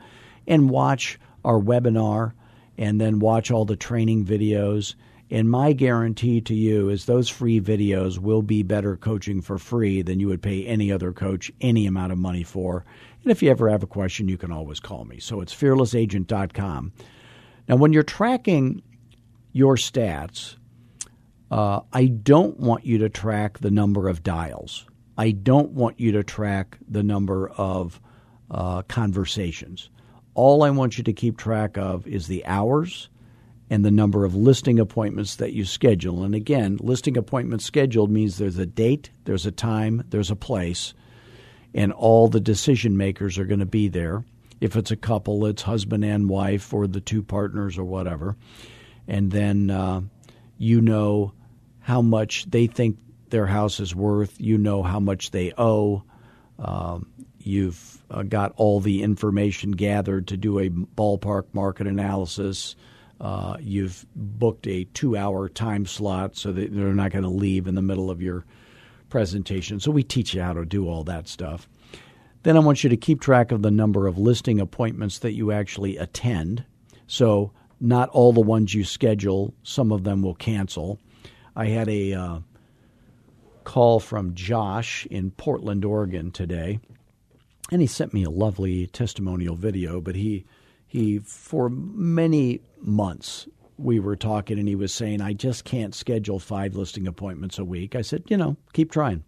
and 0.47 0.71
watch 0.71 1.19
our 1.45 1.59
webinar 1.59 2.33
and 2.79 3.01
then 3.01 3.19
watch 3.19 3.51
all 3.51 3.65
the 3.65 3.75
training 3.75 4.25
videos 4.25 4.95
and 5.33 5.51
my 5.51 5.73
guarantee 5.73 6.41
to 6.43 6.55
you 6.55 6.91
is 6.91 7.07
those 7.07 7.29
free 7.29 7.61
videos 7.61 8.19
will 8.19 8.43
be 8.43 8.63
better 8.63 8.97
coaching 8.97 9.43
for 9.43 9.59
free 9.59 10.01
than 10.01 10.21
you 10.21 10.29
would 10.29 10.43
pay 10.43 10.65
any 10.65 10.93
other 10.93 11.13
coach 11.13 11.51
any 11.61 11.85
amount 11.87 12.13
of 12.13 12.19
money 12.19 12.45
for. 12.45 12.85
And 13.25 13.33
if 13.33 13.43
you 13.43 13.51
ever 13.51 13.69
have 13.69 13.83
a 13.83 13.89
question, 13.89 14.29
you 14.29 14.39
can 14.39 14.53
always 14.53 14.79
call 14.79 15.07
me. 15.07 15.19
So 15.19 15.41
it's 15.41 15.53
fearlessagent.com. 15.53 16.93
Now, 17.69 17.75
when 17.75 17.93
you're 17.93 18.05
tracking 18.05 18.81
your 19.53 19.75
stats, 19.75 20.55
uh, 21.53 21.83
I 21.93 22.07
don't 22.07 22.59
want 22.59 22.87
you 22.87 22.97
to 22.99 23.11
track 23.11 23.59
the 23.59 23.71
number 23.71 24.09
of 24.09 24.23
dials. 24.23 24.87
I 25.19 25.33
don't 25.33 25.73
want 25.73 26.01
you 26.01 26.11
to 26.13 26.25
track 26.25 26.79
the 26.89 27.03
number 27.03 27.51
of 27.51 28.01
uh, 28.51 28.81
conversations. 28.83 29.91
All 30.33 30.63
I 30.63 30.71
want 30.71 30.97
you 30.97 31.05
to 31.05 31.13
keep 31.13 31.37
track 31.37 31.77
of 31.77 32.07
is 32.07 32.27
the 32.27 32.43
hours 32.47 33.11
and 33.69 33.85
the 33.85 33.91
number 33.91 34.25
of 34.25 34.35
listing 34.35 34.81
appointments 34.81 35.37
that 35.37 35.53
you 35.53 35.67
schedule. 35.67 36.25
And 36.25 36.35
again, 36.35 36.79
listing 36.81 37.19
appointments 37.19 37.67
scheduled 37.67 38.11
means 38.11 38.39
there's 38.39 38.57
a 38.57 38.65
date, 38.65 39.11
there's 39.25 39.45
a 39.45 39.53
time, 39.53 40.05
there's 40.09 40.31
a 40.31 40.37
place, 40.37 40.95
and 41.75 41.93
all 41.93 42.29
the 42.29 42.41
decision 42.41 42.97
makers 42.97 43.37
are 43.37 43.45
going 43.45 43.61
to 43.61 43.67
be 43.67 43.89
there. 43.89 44.25
If 44.63 44.75
it's 44.75 44.91
a 44.91 44.97
couple, 44.97 45.45
it's 45.45 45.61
husband 45.61 46.03
and 46.03 46.31
wife 46.31 46.73
or 46.73 46.87
the 46.87 47.03
two 47.03 47.23
partners 47.23 47.77
or 47.77 47.85
whatever. 47.85 48.37
And 49.07 49.31
then 49.31 49.71
uh, 49.71 50.01
you 50.57 50.81
know 50.81 51.35
how 51.83 52.03
much 52.03 52.47
they 52.51 52.67
think 52.67 52.99
their 53.31 53.47
house 53.47 53.81
is 53.81 53.95
worth, 53.95 54.41
you 54.41 54.59
know 54.59 54.83
how 54.83 55.01
much 55.01 55.31
they 55.31 55.53
owe. 55.57 56.03
Um, 56.59 57.07
you've 57.39 58.03
uh, 58.11 58.23
got 58.23 58.53
all 58.57 58.81
the 58.81 59.03
information 59.03 59.73
gathered 59.73 60.29
to 60.29 60.37
do 60.37 60.59
a 60.59 60.71
ballpark 60.71 61.45
market 61.53 61.87
analysis 61.87 62.77
uh, 63.23 63.57
you've 63.61 64.05
booked 64.17 64.67
a 64.67 64.85
two 64.93 65.17
hour 65.17 65.49
time 65.49 65.87
slot 65.87 66.37
so 66.37 66.51
that 66.51 66.75
they're 66.75 66.93
not 66.93 67.13
going 67.13 67.23
to 67.23 67.31
leave 67.31 67.69
in 67.69 67.77
the 67.77 67.83
middle 67.83 68.11
of 68.11 68.21
your 68.21 68.45
presentation. 69.09 69.79
So 69.79 69.93
we 69.93 70.03
teach 70.03 70.35
you 70.35 70.43
how 70.43 70.55
to 70.55 70.65
do 70.65 70.89
all 70.89 71.05
that 71.05 71.29
stuff. 71.29 71.69
Then 72.43 72.57
I 72.57 72.61
want 72.61 72.83
you 72.83 72.91
to 72.91 72.97
keep 72.97 73.21
track 73.21 73.53
of 73.53 73.63
the 73.63 73.71
number 73.71 74.09
of 74.09 74.19
listing 74.19 74.59
appointments 74.59 75.21
that 75.21 75.35
you 75.35 75.53
actually 75.53 75.97
attend. 75.97 76.65
So 77.07 77.53
not 77.81 78.09
all 78.09 78.33
the 78.33 78.41
ones 78.41 78.75
you 78.75 78.83
schedule, 78.83 79.55
some 79.63 79.93
of 79.93 80.03
them 80.03 80.23
will 80.23 80.35
cancel. 80.35 80.99
I 81.55 81.67
had 81.67 81.89
a 81.89 82.15
uh, 82.15 82.39
call 83.65 84.01
from 84.01 84.35
Josh 84.35 85.07
in 85.07 85.31
Portland, 85.33 85.85
Oregon 85.85 86.31
today, 86.31 86.81
and 87.71 87.81
he 87.81 87.87
sent 87.87 88.15
me 88.15 88.25
a 88.25 88.31
lovely 88.31 88.87
testimonial 88.89 89.55
video, 89.55 90.01
but 90.01 90.15
he 90.15 90.45
he 90.87 91.19
for 91.21 91.69
many 91.71 92.61
months 92.81 93.49
we 93.79 93.99
were 93.99 94.17
talking 94.17 94.59
and 94.59 94.69
he 94.69 94.77
was 94.77 94.93
saying 94.93 95.23
i 95.23 95.33
just 95.33 95.65
can't 95.65 95.95
schedule 95.95 96.39
five 96.39 96.75
listing 96.75 97.07
appointments 97.07 97.59
a 97.59 97.65
week. 97.65 97.97
I 97.97 98.03
said 98.03 98.25
you 98.29 98.37
know 98.37 98.57
keep 98.73 98.93
trying 98.93 99.25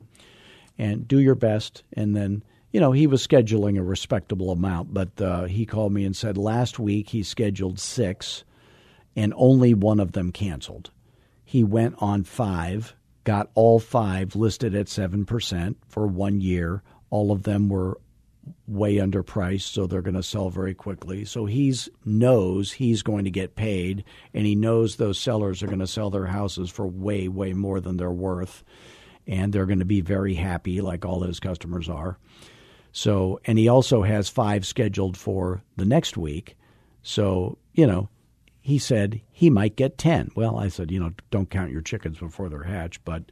and 0.78 1.08
do 1.08 1.18
your 1.18 1.34
best. 1.34 1.82
And 1.94 2.14
then 2.14 2.42
you 2.70 2.80
know 2.80 2.92
he 2.92 3.06
was 3.06 3.26
scheduling 3.26 3.78
a 3.78 3.82
respectable 3.82 4.50
amount 4.50 4.92
but 4.92 5.20
uh, 5.20 5.44
he 5.44 5.64
called 5.64 5.92
me 5.92 6.04
and 6.04 6.14
said 6.14 6.36
last 6.36 6.78
week 6.78 7.10
he 7.10 7.22
scheduled 7.22 7.78
six 7.78 8.44
and 9.16 9.32
only 9.36 9.74
one 9.74 10.00
of 10.00 10.12
them 10.12 10.32
canceled 10.32 10.90
he 11.54 11.62
went 11.62 11.94
on 11.98 12.24
five 12.24 12.96
got 13.22 13.48
all 13.54 13.78
five 13.78 14.34
listed 14.34 14.74
at 14.74 14.86
7% 14.86 15.76
for 15.86 16.04
one 16.04 16.40
year 16.40 16.82
all 17.10 17.30
of 17.30 17.44
them 17.44 17.68
were 17.68 18.00
way 18.66 18.96
underpriced, 18.96 19.72
so 19.72 19.86
they're 19.86 20.02
going 20.02 20.16
to 20.16 20.22
sell 20.24 20.50
very 20.50 20.74
quickly. 20.74 21.24
So 21.24 21.46
he's 21.46 21.88
knows 22.04 22.72
he's 22.72 23.04
going 23.04 23.22
to 23.22 23.30
get 23.30 23.54
paid, 23.54 24.02
and 24.34 24.44
he 24.44 24.56
knows 24.56 24.96
those 24.96 25.16
sellers 25.16 25.62
are 25.62 25.68
going 25.68 25.78
to 25.78 25.86
sell 25.86 26.10
their 26.10 26.26
houses 26.26 26.70
for 26.70 26.88
way, 26.88 27.28
way 27.28 27.52
more 27.52 27.78
than 27.78 27.98
they're 27.98 28.10
worth, 28.10 28.64
and 29.24 29.52
they're 29.52 29.64
going 29.64 29.78
to 29.78 29.84
be 29.84 30.00
very 30.00 30.34
happy, 30.34 30.80
like 30.80 31.04
all 31.04 31.20
his 31.20 31.38
customers 31.38 31.88
are. 31.88 32.18
So, 32.90 33.38
and 33.44 33.58
he 33.60 33.68
also 33.68 34.02
has 34.02 34.28
five 34.28 34.66
scheduled 34.66 35.16
for 35.16 35.62
the 35.76 35.84
next 35.84 36.16
week. 36.16 36.56
So, 37.04 37.58
you 37.74 37.86
know, 37.86 38.08
he 38.64 38.78
said 38.78 39.20
he 39.30 39.50
might 39.50 39.76
get 39.76 39.98
ten. 39.98 40.30
Well, 40.34 40.56
I 40.56 40.68
said, 40.68 40.90
you 40.90 40.98
know, 40.98 41.12
don't 41.30 41.50
count 41.50 41.70
your 41.70 41.82
chickens 41.82 42.18
before 42.18 42.48
they're 42.48 42.62
hatched, 42.62 43.04
but, 43.04 43.24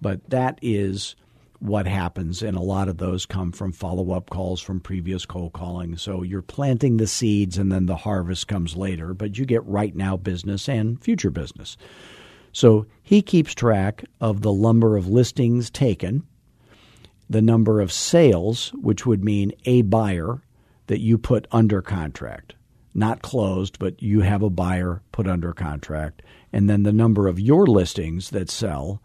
but 0.00 0.30
that 0.30 0.58
is 0.62 1.14
what 1.58 1.86
happens, 1.86 2.42
and 2.42 2.56
a 2.56 2.62
lot 2.62 2.88
of 2.88 2.96
those 2.96 3.26
come 3.26 3.52
from 3.52 3.70
follow 3.70 4.12
up 4.12 4.30
calls 4.30 4.62
from 4.62 4.80
previous 4.80 5.26
cold 5.26 5.52
calling. 5.52 5.98
So 5.98 6.22
you're 6.22 6.40
planting 6.40 6.96
the 6.96 7.06
seeds, 7.06 7.58
and 7.58 7.70
then 7.70 7.84
the 7.84 7.96
harvest 7.96 8.48
comes 8.48 8.76
later, 8.76 9.12
but 9.12 9.36
you 9.36 9.44
get 9.44 9.62
right 9.66 9.94
now 9.94 10.16
business 10.16 10.70
and 10.70 10.98
future 11.02 11.30
business. 11.30 11.76
So 12.52 12.86
he 13.02 13.20
keeps 13.20 13.54
track 13.54 14.04
of 14.22 14.40
the 14.40 14.54
number 14.54 14.96
of 14.96 15.06
listings 15.06 15.68
taken, 15.68 16.22
the 17.28 17.42
number 17.42 17.82
of 17.82 17.92
sales, 17.92 18.72
which 18.80 19.04
would 19.04 19.22
mean 19.22 19.52
a 19.66 19.82
buyer 19.82 20.40
that 20.86 21.00
you 21.00 21.18
put 21.18 21.46
under 21.52 21.82
contract, 21.82 22.54
not 22.98 23.22
closed, 23.22 23.78
but 23.78 24.02
you 24.02 24.20
have 24.20 24.42
a 24.42 24.50
buyer 24.50 25.02
put 25.12 25.26
under 25.26 25.52
contract, 25.52 26.22
and 26.52 26.68
then 26.68 26.82
the 26.82 26.92
number 26.92 27.28
of 27.28 27.40
your 27.40 27.66
listings 27.66 28.30
that 28.30 28.50
sell. 28.50 29.00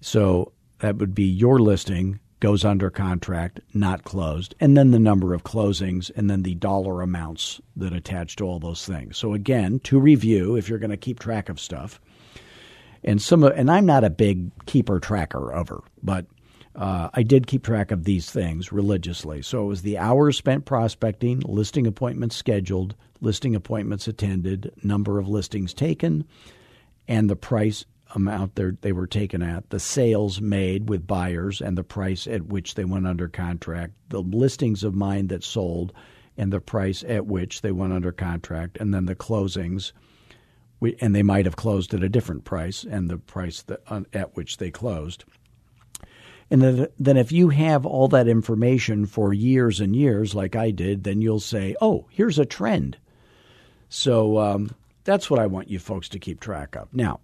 So 0.00 0.52
that 0.80 0.96
would 0.96 1.14
be 1.14 1.24
your 1.24 1.58
listing 1.58 2.20
goes 2.40 2.64
under 2.64 2.90
contract, 2.90 3.58
not 3.72 4.04
closed, 4.04 4.54
and 4.60 4.76
then 4.76 4.90
the 4.90 4.98
number 4.98 5.32
of 5.32 5.44
closings, 5.44 6.10
and 6.14 6.28
then 6.28 6.42
the 6.42 6.54
dollar 6.56 7.00
amounts 7.00 7.58
that 7.74 7.94
attach 7.94 8.36
to 8.36 8.44
all 8.44 8.58
those 8.58 8.84
things. 8.84 9.16
So 9.16 9.32
again, 9.32 9.80
to 9.84 9.98
review, 9.98 10.54
if 10.54 10.68
you're 10.68 10.78
going 10.78 10.90
to 10.90 10.98
keep 10.98 11.18
track 11.18 11.48
of 11.48 11.58
stuff, 11.58 11.98
and 13.02 13.20
some, 13.22 13.44
and 13.44 13.70
I'm 13.70 13.86
not 13.86 14.04
a 14.04 14.10
big 14.10 14.50
keeper 14.66 15.00
tracker 15.00 15.54
over, 15.54 15.82
but 16.02 16.26
uh, 16.74 17.08
I 17.14 17.22
did 17.22 17.46
keep 17.46 17.62
track 17.62 17.90
of 17.90 18.04
these 18.04 18.30
things 18.30 18.72
religiously. 18.72 19.42
So 19.42 19.62
it 19.64 19.66
was 19.66 19.82
the 19.82 19.98
hours 19.98 20.36
spent 20.36 20.64
prospecting, 20.64 21.40
listing 21.40 21.86
appointments 21.86 22.36
scheduled, 22.36 22.94
listing 23.20 23.54
appointments 23.54 24.08
attended, 24.08 24.72
number 24.82 25.18
of 25.18 25.28
listings 25.28 25.72
taken, 25.72 26.24
and 27.06 27.30
the 27.30 27.36
price 27.36 27.84
amount 28.14 28.54
they 28.82 28.92
were 28.92 29.06
taken 29.06 29.42
at, 29.42 29.70
the 29.70 29.80
sales 29.80 30.40
made 30.40 30.88
with 30.88 31.06
buyers, 31.06 31.60
and 31.60 31.76
the 31.76 31.84
price 31.84 32.26
at 32.26 32.46
which 32.46 32.74
they 32.74 32.84
went 32.84 33.06
under 33.06 33.28
contract, 33.28 33.92
the 34.08 34.22
listings 34.22 34.84
of 34.84 34.94
mine 34.94 35.28
that 35.28 35.42
sold, 35.42 35.92
and 36.36 36.52
the 36.52 36.60
price 36.60 37.04
at 37.08 37.26
which 37.26 37.62
they 37.62 37.72
went 37.72 37.92
under 37.92 38.12
contract, 38.12 38.76
and 38.80 38.92
then 38.92 39.06
the 39.06 39.14
closings. 39.14 39.92
And 41.00 41.14
they 41.14 41.22
might 41.22 41.46
have 41.46 41.56
closed 41.56 41.94
at 41.94 42.02
a 42.02 42.08
different 42.08 42.44
price, 42.44 42.84
and 42.84 43.08
the 43.08 43.16
price 43.16 43.62
that, 43.62 43.80
at 44.12 44.36
which 44.36 44.58
they 44.58 44.70
closed. 44.70 45.24
And 46.50 46.88
then, 46.98 47.16
if 47.16 47.32
you 47.32 47.48
have 47.48 47.86
all 47.86 48.08
that 48.08 48.28
information 48.28 49.06
for 49.06 49.32
years 49.32 49.80
and 49.80 49.96
years, 49.96 50.34
like 50.34 50.54
I 50.54 50.70
did, 50.70 51.04
then 51.04 51.22
you'll 51.22 51.40
say, 51.40 51.74
oh, 51.80 52.06
here's 52.10 52.38
a 52.38 52.44
trend. 52.44 52.98
So 53.88 54.38
um, 54.38 54.70
that's 55.04 55.30
what 55.30 55.40
I 55.40 55.46
want 55.46 55.70
you 55.70 55.78
folks 55.78 56.08
to 56.10 56.18
keep 56.18 56.40
track 56.40 56.76
of. 56.76 56.92
Now, 56.92 57.20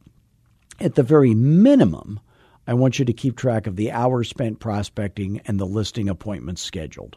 at 0.81 0.95
the 0.95 1.03
very 1.03 1.35
minimum, 1.35 2.21
I 2.67 2.75
want 2.75 2.99
you 2.99 3.05
to 3.05 3.13
keep 3.13 3.37
track 3.37 3.67
of 3.67 3.77
the 3.77 3.91
hours 3.91 4.29
spent 4.29 4.61
prospecting 4.61 5.41
and 5.47 5.59
the 5.59 5.67
listing 5.67 6.09
appointments 6.09 6.63
scheduled. 6.63 7.17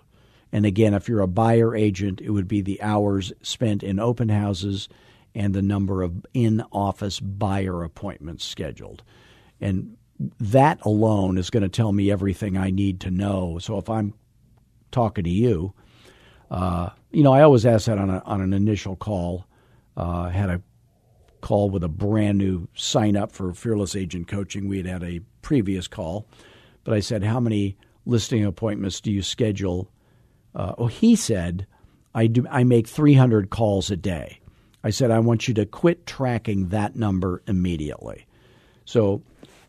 And 0.52 0.66
again, 0.66 0.94
if 0.94 1.08
you're 1.08 1.22
a 1.22 1.28
buyer 1.28 1.76
agent, 1.76 2.22
it 2.22 2.30
would 2.30 2.48
be 2.48 2.62
the 2.62 2.82
hours 2.82 3.34
spent 3.42 3.82
in 3.82 4.00
open 4.00 4.30
houses 4.30 4.90
and 5.36 5.54
the 5.54 5.62
number 5.62 6.04
of 6.04 6.26
in 6.34 6.64
office 6.72 7.20
buyer 7.20 7.84
appointments 7.84 8.46
scheduled. 8.46 9.04
And 9.60 9.98
that 10.40 10.80
alone 10.86 11.38
is 11.38 11.50
going 11.50 11.64
to 11.64 11.70
tell 11.70 11.92
me 11.92 12.12
everything 12.12 12.58
I 12.58 12.70
need 12.70 13.02
to 13.02 13.12
know. 13.12 13.58
So 13.60 13.78
if 13.78 13.90
I'm 13.90 14.14
talking 14.94 15.26
to 15.26 15.30
you. 15.30 15.74
Uh, 16.50 16.90
you 17.12 17.24
know, 17.24 17.34
I 17.34 17.42
always 17.42 17.66
ask 17.66 17.88
that 17.88 17.98
on, 17.98 18.10
a, 18.10 18.20
on 18.20 18.40
an 18.40 18.54
initial 18.54 18.96
call. 18.96 19.46
Uh, 19.98 20.30
had 20.30 20.50
a 20.50 20.62
call 21.42 21.70
with 21.70 21.84
a 21.84 21.90
brand 21.90 22.38
new 22.38 22.68
sign 22.74 23.18
up 23.18 23.32
for 23.32 23.54
Fearless 23.54 23.96
Agent 23.96 24.28
Coaching. 24.28 24.70
We 24.70 24.78
had 24.78 24.86
had 24.86 25.04
a 25.04 25.20
previous 25.42 25.88
call, 25.88 26.26
but 26.84 26.94
I 26.94 27.02
said, 27.02 27.24
How 27.24 27.40
many 27.40 27.78
listing 28.06 28.46
appointments 28.46 29.02
do 29.02 29.12
you 29.12 29.22
schedule? 29.22 29.92
Uh, 30.56 30.74
oh, 30.78 30.88
he 30.88 31.16
said, 31.16 31.68
I, 32.16 32.28
do, 32.28 32.46
I 32.50 32.64
make 32.64 32.88
300 32.88 33.50
calls 33.50 33.92
a 33.92 33.98
day. 33.98 34.40
I 34.84 34.92
said, 34.92 35.12
I 35.12 35.20
want 35.20 35.48
you 35.48 35.54
to 35.56 35.66
quit 35.66 36.06
tracking 36.06 36.70
that 36.70 36.96
number 36.96 37.42
immediately. 37.48 38.26
So 38.86 39.24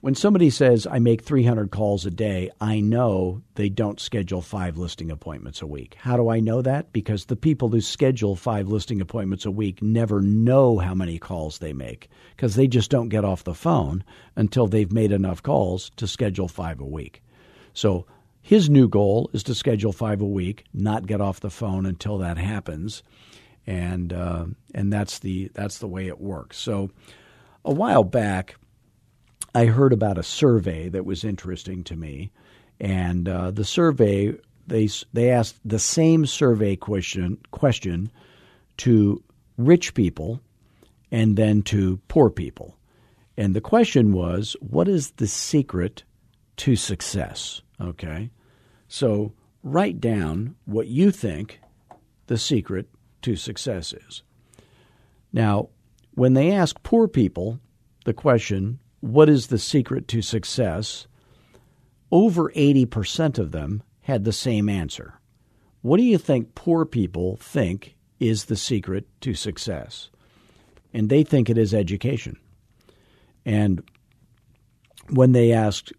when 0.05 0.15
somebody 0.15 0.51
says, 0.51 0.87
I 0.87 0.99
make 0.99 1.23
300 1.23 1.71
calls 1.71 2.05
a 2.05 2.11
day, 2.11 2.51
I 2.61 2.81
know 2.81 3.41
they 3.55 3.71
don't 3.71 3.99
schedule 3.99 4.43
five 4.43 4.77
listing 4.77 5.11
appointments 5.11 5.63
a 5.63 5.67
week. 5.67 5.97
How 5.99 6.19
do 6.19 6.29
I 6.29 6.41
know 6.41 6.61
that? 6.61 6.93
Because 6.93 7.25
the 7.25 7.37
people 7.37 7.71
who 7.71 7.81
schedule 7.81 8.37
five 8.37 8.69
listing 8.69 9.01
appointments 9.01 9.47
a 9.47 9.51
week 9.51 9.81
never 9.81 10.21
know 10.21 10.77
how 10.77 10.95
many 10.95 11.19
calls 11.19 11.57
they 11.57 11.73
make 11.73 12.11
because 12.37 12.55
they 12.55 12.67
just 12.67 12.91
don't 12.91 13.09
get 13.09 13.25
off 13.25 13.45
the 13.45 13.55
phone 13.55 14.05
until 14.37 14.67
they've 14.67 14.93
made 14.93 15.11
enough 15.11 15.43
calls 15.43 15.91
to 15.97 16.07
schedule 16.07 16.49
five 16.49 16.81
a 16.81 16.85
week. 16.85 17.23
So 17.73 18.05
his 18.43 18.69
new 18.69 18.89
goal 18.89 19.31
is 19.33 19.43
to 19.45 19.55
schedule 19.55 19.95
five 19.95 20.21
a 20.21 20.27
week, 20.27 20.67
not 20.75 21.07
get 21.07 21.23
off 21.23 21.41
the 21.41 21.49
phone 21.49 21.87
until 21.87 22.19
that 22.19 22.37
happens. 22.37 23.03
And, 23.67 24.13
uh, 24.13 24.45
and 24.75 24.93
that's, 24.93 25.21
the, 25.21 25.51
that's 25.55 25.79
the 25.79 25.89
way 25.89 26.09
it 26.09 26.21
works. 26.21 26.59
So 26.59 26.91
a 27.65 27.73
while 27.73 28.05
back, 28.05 28.57
I 29.55 29.67
heard 29.67 29.93
about 29.93 30.19
a 30.19 30.25
survey 30.25 30.89
that 30.89 31.07
was 31.07 31.23
interesting 31.23 31.85
to 31.85 31.97
me, 31.97 32.33
and 32.81 33.29
uh, 33.29 33.53
the 33.53 33.65
survey 33.65 34.35
they 34.67 34.89
they 35.13 35.31
asked 35.31 35.61
the 35.65 35.79
same 35.79 36.27
survey 36.27 36.75
question 36.75 37.39
question 37.53 38.11
to 38.79 39.23
rich 39.57 39.95
people 39.95 40.41
and 41.13 41.37
then 41.37 41.63
to 41.63 42.01
poor 42.09 42.31
people, 42.31 42.77
and 43.37 43.55
the 43.55 43.61
question 43.61 44.13
was, 44.13 44.57
"What 44.61 44.89
is 44.89 45.13
the 45.13 45.29
secret 45.29 46.03
to 46.57 46.75
success?" 46.75 47.63
Okay, 47.81 48.31
so 48.89 49.35
write 49.63 50.01
down 50.01 50.57
what 50.65 50.89
you 50.89 51.13
think 51.13 51.61
the 52.27 52.39
secret 52.39 52.89
to 53.23 53.37
success 53.37 53.93
is. 53.93 54.23
Now, 55.33 55.69
when 56.15 56.35
they 56.35 56.51
ask 56.51 56.83
poor 56.83 57.07
people 57.07 57.61
the 58.05 58.15
question, 58.15 58.81
what 59.05 59.29
is 59.29 59.49
the 59.49 59.59
secret 59.59 60.09
to 60.09 60.23
success? 60.23 61.07
Over 62.11 62.51
80% 62.53 63.39
of 63.39 63.53
them 63.53 63.83
had 64.01 64.25
the 64.25 64.33
same 64.33 64.67
answer. 64.71 65.21
What 65.83 65.99
do 65.99 66.05
you 66.05 66.17
think 66.17 66.55
poor 66.55 66.87
people 66.87 67.37
think 67.37 67.97
is 68.19 68.47
the 68.47 68.57
secret 68.57 69.07
to 69.21 69.35
success? 69.35 70.09
And 70.95 71.11
they 71.11 71.23
think 71.23 71.51
it 71.51 71.59
is 71.59 71.75
education. 71.75 72.39
And 73.45 73.83
when 75.11 75.33
they 75.33 75.53
asked 75.53 75.93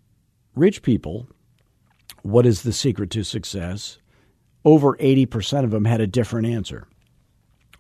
rich 0.56 0.82
people, 0.82 1.28
what 2.24 2.48
is 2.48 2.64
the 2.64 2.74
secret 2.74 3.12
to 3.12 3.24
success? 3.24 4.00
Over 4.64 4.98
80% 4.98 5.64
of 5.64 5.70
them 5.70 5.86
had 5.86 6.02
a 6.02 6.08
different 6.08 6.48
answer. 6.48 6.88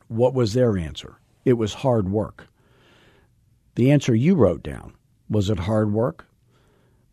What 0.07 0.35
was 0.35 0.53
their 0.53 0.77
answer? 0.77 1.17
It 1.45 1.53
was 1.53 1.73
hard 1.73 2.11
work. 2.11 2.47
The 3.73 3.91
answer 3.91 4.13
you 4.13 4.35
wrote 4.35 4.61
down 4.61 4.93
was 5.29 5.49
it 5.49 5.59
hard 5.59 5.91
work? 5.91 6.27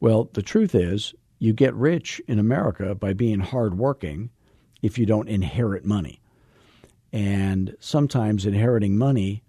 Well, 0.01 0.29
the 0.33 0.43
truth 0.43 0.75
is, 0.75 1.15
you 1.39 1.53
get 1.53 1.75
rich 1.75 2.21
in 2.29 2.39
America 2.39 2.95
by 2.95 3.13
being 3.13 3.41
hardworking 3.41 4.31
if 4.83 4.99
you 4.99 5.07
don't 5.07 5.29
inherit 5.29 5.85
money. 5.85 6.21
And 7.13 7.77
sometimes 7.81 8.47
inheriting 8.47 8.97
money 8.97 9.43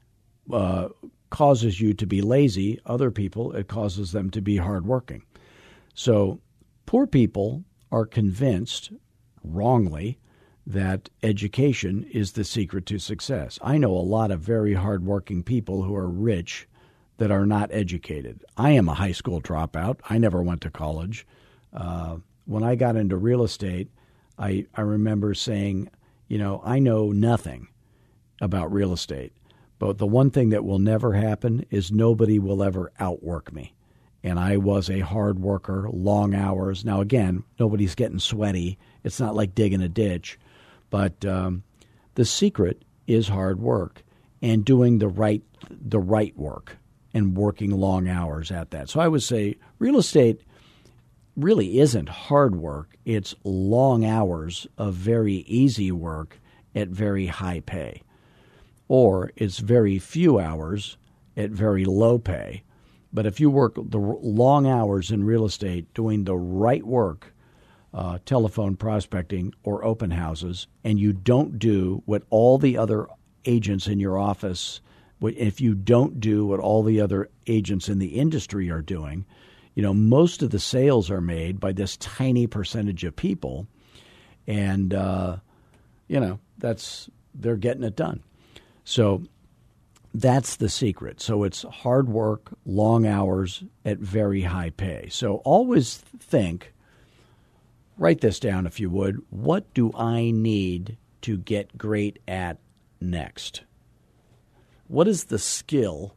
uh, 0.51 0.89
causes 1.29 1.79
you 1.79 1.93
to 1.93 2.05
be 2.05 2.21
lazy. 2.21 2.79
Other 2.85 3.09
people, 3.09 3.53
it 3.53 3.67
causes 3.67 4.11
them 4.11 4.29
to 4.31 4.41
be 4.41 4.57
hardworking. 4.57 5.23
So 5.93 6.39
poor 6.85 7.07
people 7.07 7.63
are 7.91 8.05
convinced, 8.05 8.91
wrongly, 9.43 10.19
that 10.65 11.09
education 11.21 12.05
is 12.11 12.31
the 12.31 12.43
secret 12.43 12.85
to 12.87 12.99
success. 12.99 13.59
I 13.61 13.77
know 13.77 13.91
a 13.91 13.99
lot 13.99 14.31
of 14.31 14.39
very 14.39 14.73
hardworking 14.73 15.43
people 15.43 15.83
who 15.83 15.95
are 15.95 16.07
rich 16.07 16.67
that 17.17 17.31
are 17.31 17.45
not 17.45 17.69
educated. 17.71 18.43
I 18.57 18.71
am 18.71 18.89
a 18.89 18.93
high 18.93 19.11
school 19.11 19.41
dropout. 19.41 19.99
I 20.09 20.17
never 20.17 20.41
went 20.41 20.61
to 20.61 20.71
college. 20.71 21.25
Uh, 21.71 22.17
when 22.45 22.63
I 22.63 22.75
got 22.75 22.95
into 22.95 23.17
real 23.17 23.43
estate, 23.43 23.89
I, 24.37 24.65
I 24.75 24.81
remember 24.81 25.33
saying, 25.33 25.89
you 26.27 26.37
know, 26.37 26.61
I 26.65 26.79
know 26.79 27.11
nothing 27.11 27.67
about 28.41 28.73
real 28.73 28.93
estate, 28.93 29.33
but 29.79 29.97
the 29.97 30.07
one 30.07 30.31
thing 30.31 30.49
that 30.49 30.65
will 30.65 30.79
never 30.79 31.13
happen 31.13 31.65
is 31.69 31.91
nobody 31.91 32.39
will 32.39 32.63
ever 32.63 32.91
outwork 32.99 33.53
me. 33.53 33.73
And 34.23 34.39
I 34.39 34.57
was 34.57 34.89
a 34.89 35.01
hard 35.01 35.39
worker, 35.39 35.89
long 35.91 36.33
hours. 36.33 36.85
Now, 36.85 37.01
again, 37.01 37.43
nobody's 37.59 37.95
getting 37.95 38.19
sweaty. 38.19 38.79
It's 39.03 39.19
not 39.19 39.35
like 39.35 39.53
digging 39.53 39.81
a 39.81 39.89
ditch. 39.89 40.39
But 40.89 41.25
um, 41.25 41.63
the 42.15 42.23
secret 42.23 42.83
is 43.05 43.27
hard 43.27 43.59
work 43.59 44.03
and 44.41 44.63
doing 44.63 44.99
the 44.99 45.07
right 45.07 45.41
the 45.69 45.99
right 45.99 46.37
work 46.37 46.77
and 47.13 47.37
working 47.37 47.71
long 47.71 48.07
hours 48.07 48.51
at 48.51 48.71
that. 48.71 48.89
So 48.89 48.99
I 48.99 49.07
would 49.07 49.23
say 49.23 49.57
real 49.79 49.97
estate 49.97 50.41
really 51.35 51.79
isn't 51.79 52.09
hard 52.09 52.55
work, 52.55 52.95
it's 53.05 53.35
long 53.43 54.05
hours 54.05 54.67
of 54.77 54.93
very 54.93 55.33
easy 55.33 55.91
work 55.91 56.39
at 56.75 56.89
very 56.89 57.27
high 57.27 57.59
pay. 57.59 58.01
Or 58.87 59.31
it's 59.35 59.59
very 59.59 59.99
few 59.99 60.39
hours 60.39 60.97
at 61.35 61.49
very 61.49 61.85
low 61.85 62.19
pay. 62.19 62.63
But 63.11 63.25
if 63.25 63.39
you 63.39 63.49
work 63.49 63.75
the 63.75 63.99
long 63.99 64.67
hours 64.67 65.11
in 65.11 65.23
real 65.23 65.45
estate 65.45 65.93
doing 65.93 66.23
the 66.23 66.35
right 66.35 66.85
work, 66.85 67.33
uh, 67.93 68.17
telephone 68.25 68.75
prospecting 68.75 69.53
or 69.63 69.85
open 69.85 70.11
houses, 70.11 70.67
and 70.83 70.99
you 70.99 71.13
don't 71.13 71.59
do 71.59 72.01
what 72.05 72.23
all 72.31 72.57
the 72.57 72.77
other 72.77 73.07
agents 73.45 73.87
in 73.87 73.99
your 73.99 74.17
office 74.17 74.81
if 75.29 75.61
you 75.61 75.73
don't 75.73 76.19
do 76.19 76.45
what 76.45 76.59
all 76.59 76.83
the 76.83 77.01
other 77.01 77.29
agents 77.47 77.89
in 77.89 77.99
the 77.99 78.19
industry 78.19 78.69
are 78.69 78.81
doing, 78.81 79.25
you 79.75 79.81
know, 79.81 79.93
most 79.93 80.43
of 80.43 80.51
the 80.51 80.59
sales 80.59 81.09
are 81.09 81.21
made 81.21 81.59
by 81.59 81.71
this 81.71 81.97
tiny 81.97 82.47
percentage 82.47 83.03
of 83.03 83.15
people, 83.15 83.67
and 84.47 84.93
uh, 84.93 85.37
you 86.07 86.19
know 86.19 86.39
that's 86.57 87.09
they're 87.33 87.55
getting 87.55 87.83
it 87.83 87.95
done. 87.95 88.21
So 88.83 89.23
that's 90.13 90.57
the 90.57 90.69
secret. 90.69 91.21
So 91.21 91.43
it's 91.43 91.63
hard 91.63 92.09
work, 92.09 92.53
long 92.65 93.07
hours 93.07 93.63
at 93.83 93.97
very 93.97 94.41
high 94.41 94.69
pay. 94.69 95.07
So 95.09 95.37
always 95.37 95.97
think, 95.97 96.73
write 97.97 98.21
this 98.21 98.39
down 98.39 98.67
if 98.67 98.79
you 98.79 98.89
would. 98.91 99.21
What 99.29 99.73
do 99.73 99.91
I 99.95 100.31
need 100.31 100.97
to 101.21 101.37
get 101.37 101.77
great 101.77 102.19
at 102.27 102.59
next? 103.01 103.63
What 104.87 105.07
is 105.07 105.25
the 105.25 105.39
skill 105.39 106.15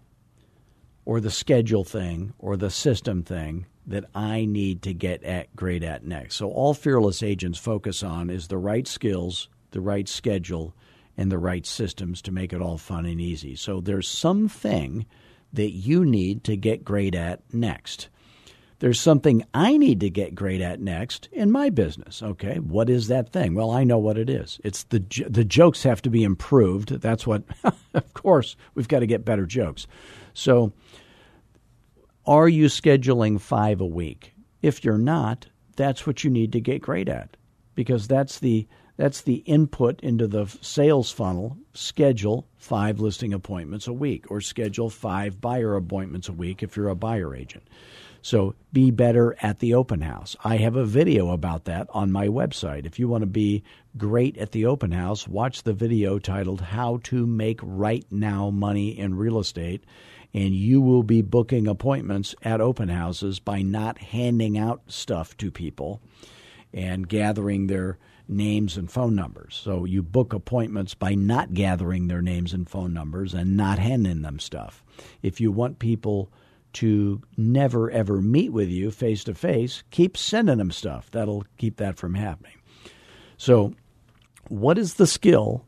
or 1.05 1.21
the 1.21 1.31
schedule 1.31 1.85
thing 1.85 2.35
or 2.39 2.57
the 2.57 2.71
system 2.71 3.23
thing 3.23 3.67
that 3.87 4.05
I 4.15 4.45
need 4.45 4.83
to 4.83 4.93
get 4.93 5.23
at 5.23 5.55
great 5.55 5.85
at 5.85 6.05
next. 6.05 6.35
So 6.37 6.51
all 6.51 6.75
fearless 6.75 7.23
agents 7.23 7.59
focus 7.59 8.03
on 8.03 8.31
is 8.31 8.49
the 8.49 8.59
right 8.59 8.87
skills, 8.87 9.49
the 9.71 9.81
right 9.81 10.09
schedule, 10.09 10.75
and 11.17 11.31
the 11.31 11.39
right 11.39 11.65
systems 11.65 12.21
to 12.23 12.33
make 12.33 12.53
it 12.53 12.61
all 12.61 12.79
fun 12.79 13.07
and 13.07 13.21
easy. 13.21 13.55
So 13.55 13.81
there's 13.81 14.09
something 14.09 15.07
that 15.53 15.71
you 15.71 16.05
need 16.05 16.45
to 16.45 16.57
get 16.57 16.85
great 16.85 17.15
at 17.15 17.43
next. 17.55 18.09
There's 18.79 19.01
something 19.01 19.43
I 19.55 19.79
need 19.79 20.01
to 20.01 20.11
get 20.11 20.35
great 20.35 20.61
at 20.61 20.81
next 20.81 21.31
in 21.33 21.51
my 21.51 21.71
business. 21.71 22.23
Okay, 22.23 22.57
what 22.57 22.91
is 22.91 23.09
that 23.09 23.33
thing? 23.33 23.55
Well, 23.55 23.71
I 23.71 23.85
know 23.85 23.99
what 23.99 24.19
it 24.19 24.29
is. 24.29 24.61
It's 24.65 24.85
the 24.85 25.03
the 25.29 25.45
jokes 25.45 25.83
have 25.83 26.03
to 26.03 26.11
be 26.11 26.23
improved. 26.23 27.01
That's 27.01 27.27
what. 27.27 27.45
of 27.95 28.15
course, 28.15 28.57
we've 28.75 28.89
got 28.89 29.01
to 29.01 29.07
get 29.07 29.25
better 29.25 29.47
jokes. 29.47 29.87
So, 30.35 30.73
are 32.27 32.49
you 32.49 32.67
scheduling 32.67 33.41
five 33.41 33.81
a 33.81 33.87
week? 33.87 34.35
If 34.61 34.85
you're 34.85 34.99
not, 34.99 35.47
that's 35.77 36.07
what 36.07 36.23
you 36.23 36.31
need 36.31 36.53
to 36.53 36.61
get 36.61 36.83
great 36.83 37.09
at, 37.09 37.37
because 37.75 38.07
that's 38.07 38.41
the 38.41 38.67
that's 38.99 39.23
the 39.23 39.37
input 39.47 40.01
into 40.01 40.27
the 40.27 40.47
sales 40.61 41.11
funnel. 41.11 41.57
Schedule 41.73 42.47
five 42.57 43.01
listing 43.01 43.33
appointments 43.33 43.87
a 43.87 43.93
week, 43.95 44.31
or 44.31 44.43
schedule 44.43 44.91
five 44.91 45.41
buyer 45.41 45.77
appointments 45.77 46.29
a 46.29 46.33
week 46.33 46.63
if 46.63 46.77
you're 46.77 46.89
a 46.89 46.95
buyer 46.95 47.35
agent. 47.35 47.65
So 48.27 48.57
be 48.73 48.91
better 48.91 49.37
at 49.41 49.61
the 49.61 49.75
open 49.75 50.01
house. 50.01 50.35
I 50.43 50.57
have 50.57 50.75
a 50.75 50.85
video 50.85 51.31
about 51.31 51.67
that 51.67 51.87
on 51.91 52.11
my 52.11 52.27
website. 52.27 52.85
If 52.85 52.99
you 52.99 53.07
want 53.07 53.23
to 53.23 53.27
be 53.29 53.63
great 53.97 54.37
at 54.37 54.51
the 54.51 54.67
open 54.67 54.91
house, 54.91 55.29
watch 55.29 55.63
the 55.63 55.73
video 55.73 56.19
titled 56.19 56.61
How 56.61 56.99
to 57.05 57.25
Make 57.25 57.61
Right 57.63 58.05
Now 58.11 58.51
Money 58.51 58.99
in 58.99 59.15
Real 59.15 59.39
Estate. 59.39 59.85
And 60.35 60.53
you 60.53 60.81
will 60.81 61.05
be 61.05 61.23
booking 61.23 61.69
appointments 61.69 62.35
at 62.43 62.61
open 62.61 62.89
houses 62.89 63.39
by 63.39 63.63
not 63.63 63.99
handing 63.99 64.59
out 64.59 64.83
stuff 64.89 65.37
to 65.37 65.53
people 65.53 66.01
and 66.75 67.09
gathering 67.09 67.69
their 67.69 67.97
names 68.27 68.77
and 68.77 68.91
phone 68.91 69.15
numbers. 69.15 69.55
So 69.55 69.85
you 69.85 70.03
book 70.03 70.33
appointments 70.33 70.95
by 70.95 71.15
not 71.15 71.55
gathering 71.55 72.09
their 72.09 72.23
names 72.23 72.53
and 72.53 72.69
phone 72.69 72.93
numbers 72.93 73.35
and 73.35 73.57
not 73.57 73.79
handing 73.79 74.23
them 74.23 74.41
stuff. 74.41 74.83
If 75.23 75.41
you 75.41 75.53
want 75.53 75.79
people 75.79 76.33
to 76.77 77.23
never 77.39 77.91
ever 77.91 78.21
meet 78.21 78.53
with 78.53 78.69
you 78.69 78.91
face 78.91 79.25
to 79.25 79.35
face, 79.35 79.83
keep 79.91 80.17
sending 80.17 80.59
them 80.59 80.71
stuff. 80.71 81.11
That'll 81.11 81.45
keep 81.57 81.77
that 81.79 81.97
from 81.97 82.15
happening. 82.15 82.53
So, 83.39 83.75
what 84.49 84.77
is 84.77 84.95
the 84.95 85.07
skill? 85.07 85.65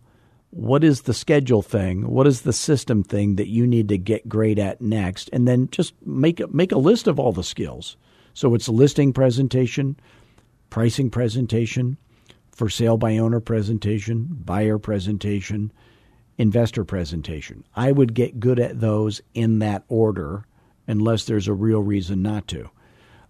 What 0.51 0.85
is 0.85 1.03
the 1.03 1.14
schedule 1.14 1.62
thing? 1.62 2.09
What 2.09 2.27
is 2.27 2.42
the 2.42 2.53
system 2.53 3.03
thing 3.03 3.37
that 3.37 3.49
you 3.49 3.66
need 3.66 3.88
to 3.88 3.99
get 3.99 4.29
great 4.29 4.59
at 4.59 4.81
next? 4.81 5.31
And 5.33 5.49
then 5.49 5.68
just 5.71 5.94
make 6.07 6.40
a, 6.40 6.47
make 6.49 6.73
a 6.73 6.79
list 6.79 7.07
of 7.07 7.18
all 7.18 7.33
the 7.33 7.42
skills. 7.42 7.97
So 8.35 8.55
it's 8.55 8.68
listing 8.68 9.12
presentation, 9.12 9.99
pricing 10.71 11.11
presentation, 11.11 11.97
for 12.51 12.68
sale 12.68 12.99
by 12.99 13.16
owner 13.16 13.40
presentation, 13.40 14.29
buyer 14.31 14.79
presentation, 14.79 15.73
investor 16.37 16.85
presentation. 16.85 17.64
I 17.75 17.92
would 17.92 18.14
get 18.14 18.40
good 18.40 18.61
at 18.61 18.81
those 18.81 19.23
in 19.35 19.59
that 19.61 19.85
order 19.88 20.44
unless 20.88 21.24
there's 21.24 21.46
a 21.46 21.55
real 21.55 21.81
reason 21.81 22.22
not 22.22 22.48
to. 22.48 22.70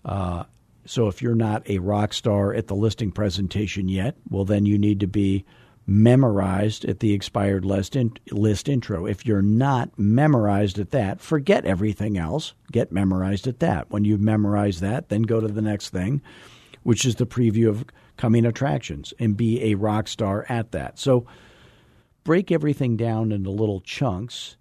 Uh, 0.04 0.44
so 0.86 1.08
if 1.08 1.20
you're 1.20 1.34
not 1.34 1.68
a 1.68 1.78
rock 1.78 2.14
star 2.14 2.54
at 2.54 2.68
the 2.68 2.74
listing 2.74 3.12
presentation 3.12 3.88
yet, 3.88 4.16
well, 4.30 4.46
then 4.46 4.64
you 4.64 4.78
need 4.78 5.00
to 5.00 5.06
be 5.06 5.44
memorized 5.86 6.84
at 6.84 7.00
the 7.00 7.12
expired 7.12 7.64
list, 7.64 7.96
in, 7.96 8.12
list 8.30 8.68
intro. 8.68 9.06
If 9.06 9.26
you're 9.26 9.42
not 9.42 9.98
memorized 9.98 10.78
at 10.78 10.90
that, 10.90 11.20
forget 11.20 11.64
everything 11.64 12.16
else. 12.16 12.54
Get 12.70 12.92
memorized 12.92 13.46
at 13.46 13.60
that. 13.60 13.90
When 13.90 14.04
you've 14.04 14.20
memorized 14.20 14.80
that, 14.80 15.08
then 15.08 15.22
go 15.22 15.40
to 15.40 15.48
the 15.48 15.62
next 15.62 15.90
thing, 15.90 16.22
which 16.82 17.04
is 17.04 17.16
the 17.16 17.26
preview 17.26 17.68
of 17.68 17.84
coming 18.16 18.44
attractions 18.44 19.12
and 19.18 19.36
be 19.36 19.62
a 19.64 19.74
rock 19.76 20.08
star 20.08 20.44
at 20.48 20.72
that. 20.72 20.98
So 20.98 21.26
break 22.22 22.52
everything 22.52 22.96
down 22.96 23.32
into 23.32 23.50
little 23.50 23.80
chunks 23.80 24.56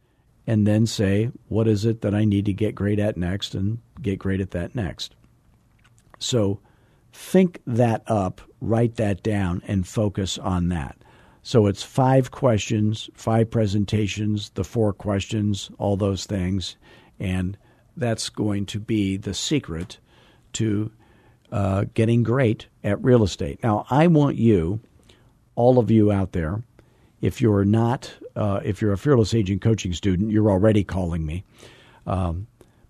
and 0.47 0.65
then 0.65 0.85
say, 0.85 1.29
what 1.49 1.67
is 1.67 1.83
it 1.83 2.01
that 2.01 2.15
I 2.15 2.23
need 2.23 2.45
to 2.45 2.53
get 2.53 2.73
great 2.73 2.99
at 2.99 3.17
next 3.17 3.53
and 3.53 3.79
get 4.01 4.17
great 4.17 4.39
at 4.39 4.51
that 4.51 4.73
next. 4.73 5.13
So 6.19 6.59
think 7.11 7.61
that 7.67 8.03
up, 8.07 8.41
write 8.61 8.95
that 8.95 9.21
down, 9.21 9.61
and 9.67 9.87
focus 9.87 10.37
on 10.37 10.69
that. 10.69 10.97
So 11.43 11.67
it's 11.67 11.83
five 11.83 12.31
questions, 12.31 13.09
five 13.13 13.49
presentations, 13.51 14.49
the 14.51 14.63
four 14.63 14.93
questions, 14.93 15.69
all 15.77 15.95
those 15.95 16.25
things. 16.25 16.75
And 17.19 17.57
that's 17.95 18.29
going 18.29 18.65
to 18.67 18.79
be 18.79 19.17
the 19.17 19.33
secret 19.33 19.97
to 20.53 20.91
uh, 21.51 21.85
getting 21.93 22.23
great 22.23 22.67
at 22.83 23.03
real 23.03 23.23
estate. 23.23 23.63
Now, 23.63 23.85
I 23.89 24.07
want 24.07 24.37
you, 24.37 24.81
all 25.55 25.79
of 25.79 25.89
you 25.89 26.11
out 26.11 26.33
there, 26.33 26.63
if 27.21 27.41
you're 27.41 27.65
not, 27.65 28.13
uh, 28.37 28.61
if 28.63 28.81
you're 28.81 28.93
a 28.93 28.97
fearless 28.97 29.33
agent 29.33 29.61
coaching 29.61 29.93
student, 29.93 30.31
you're 30.31 30.49
already 30.49 30.83
calling 30.83 31.25
me. 31.25 31.43
Um, 32.05 32.47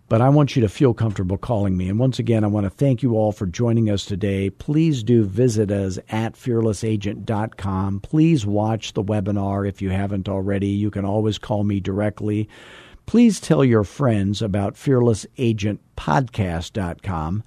but 0.10 0.22
I 0.22 0.30
want 0.30 0.56
you 0.56 0.62
to 0.62 0.70
feel 0.70 0.94
comfortable 0.94 1.38
calling 1.38 1.76
me. 1.76 1.90
And 1.90 2.00
once 2.00 2.18
again, 2.18 2.46
I 2.46 2.48
want 2.48 2.66
to 2.66 2.70
thank 2.70 3.04
you 3.04 3.16
all 3.16 3.34
for 3.34 3.46
joining 3.46 3.90
us 3.90 4.06
today. 4.06 4.50
Please 4.50 5.04
do 5.04 5.26
visit 5.26 5.70
us 5.70 6.00
at 6.10 6.36
fearlessagent.com. 6.36 8.00
Please 8.02 8.46
watch 8.46 8.94
the 8.94 9.04
webinar 9.04 9.68
if 9.68 9.82
you 9.82 9.90
haven't 9.90 10.30
already. 10.30 10.68
You 10.68 10.92
can 10.92 11.04
always 11.04 11.38
call 11.38 11.66
me 11.66 11.82
directly. 11.82 12.48
Please 13.06 13.42
tell 13.42 13.66
your 13.66 13.84
friends 13.84 14.42
about 14.42 14.76
fearlessagentpodcast.com 14.76 17.44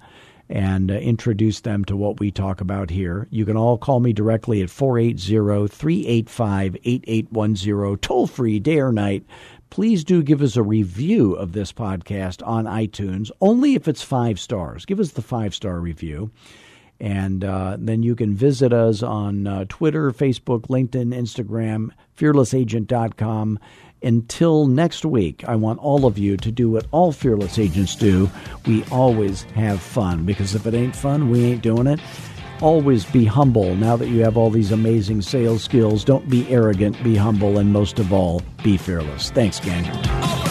and 0.51 0.91
uh, 0.91 0.95
introduce 0.95 1.61
them 1.61 1.85
to 1.85 1.95
what 1.95 2.19
we 2.19 2.29
talk 2.29 2.59
about 2.59 2.89
here. 2.89 3.25
You 3.31 3.45
can 3.45 3.55
all 3.55 3.77
call 3.77 4.01
me 4.01 4.11
directly 4.11 4.61
at 4.61 4.69
480 4.69 5.67
385 5.67 6.77
8810, 6.83 7.97
toll 7.99 8.27
free, 8.27 8.59
day 8.59 8.79
or 8.79 8.91
night. 8.91 9.25
Please 9.69 10.03
do 10.03 10.21
give 10.21 10.41
us 10.41 10.57
a 10.57 10.63
review 10.63 11.33
of 11.33 11.53
this 11.53 11.71
podcast 11.71 12.45
on 12.45 12.65
iTunes, 12.65 13.31
only 13.39 13.75
if 13.75 13.87
it's 13.87 14.01
five 14.03 14.37
stars. 14.37 14.85
Give 14.85 14.99
us 14.99 15.11
the 15.11 15.21
five 15.21 15.55
star 15.55 15.79
review. 15.79 16.31
And 16.99 17.43
uh, 17.43 17.77
then 17.79 18.03
you 18.03 18.13
can 18.13 18.35
visit 18.35 18.73
us 18.73 19.01
on 19.01 19.47
uh, 19.47 19.65
Twitter, 19.69 20.11
Facebook, 20.11 20.67
LinkedIn, 20.67 21.15
Instagram, 21.15 21.89
fearlessagent.com 22.15 23.57
until 24.03 24.67
next 24.67 25.05
week, 25.05 25.43
I 25.47 25.55
want 25.55 25.79
all 25.79 26.05
of 26.05 26.17
you 26.17 26.37
to 26.37 26.51
do 26.51 26.69
what 26.69 26.87
all 26.91 27.11
fearless 27.11 27.59
agents 27.59 27.95
do. 27.95 28.29
We 28.65 28.83
always 28.91 29.43
have 29.55 29.81
fun 29.81 30.25
because 30.25 30.55
if 30.55 30.65
it 30.65 30.73
ain't 30.73 30.95
fun, 30.95 31.29
we 31.29 31.43
ain't 31.45 31.61
doing 31.61 31.87
it. 31.87 31.99
Always 32.61 33.05
be 33.05 33.25
humble 33.25 33.75
now 33.75 33.95
that 33.95 34.09
you 34.09 34.23
have 34.23 34.37
all 34.37 34.51
these 34.51 34.71
amazing 34.71 35.21
sales 35.23 35.63
skills. 35.63 36.03
Don't 36.03 36.29
be 36.29 36.47
arrogant, 36.49 37.01
be 37.03 37.15
humble, 37.15 37.57
and 37.57 37.73
most 37.73 37.97
of 37.97 38.13
all, 38.13 38.41
be 38.63 38.77
fearless. 38.77 39.31
Thanks, 39.31 39.59
gang. 39.59 40.50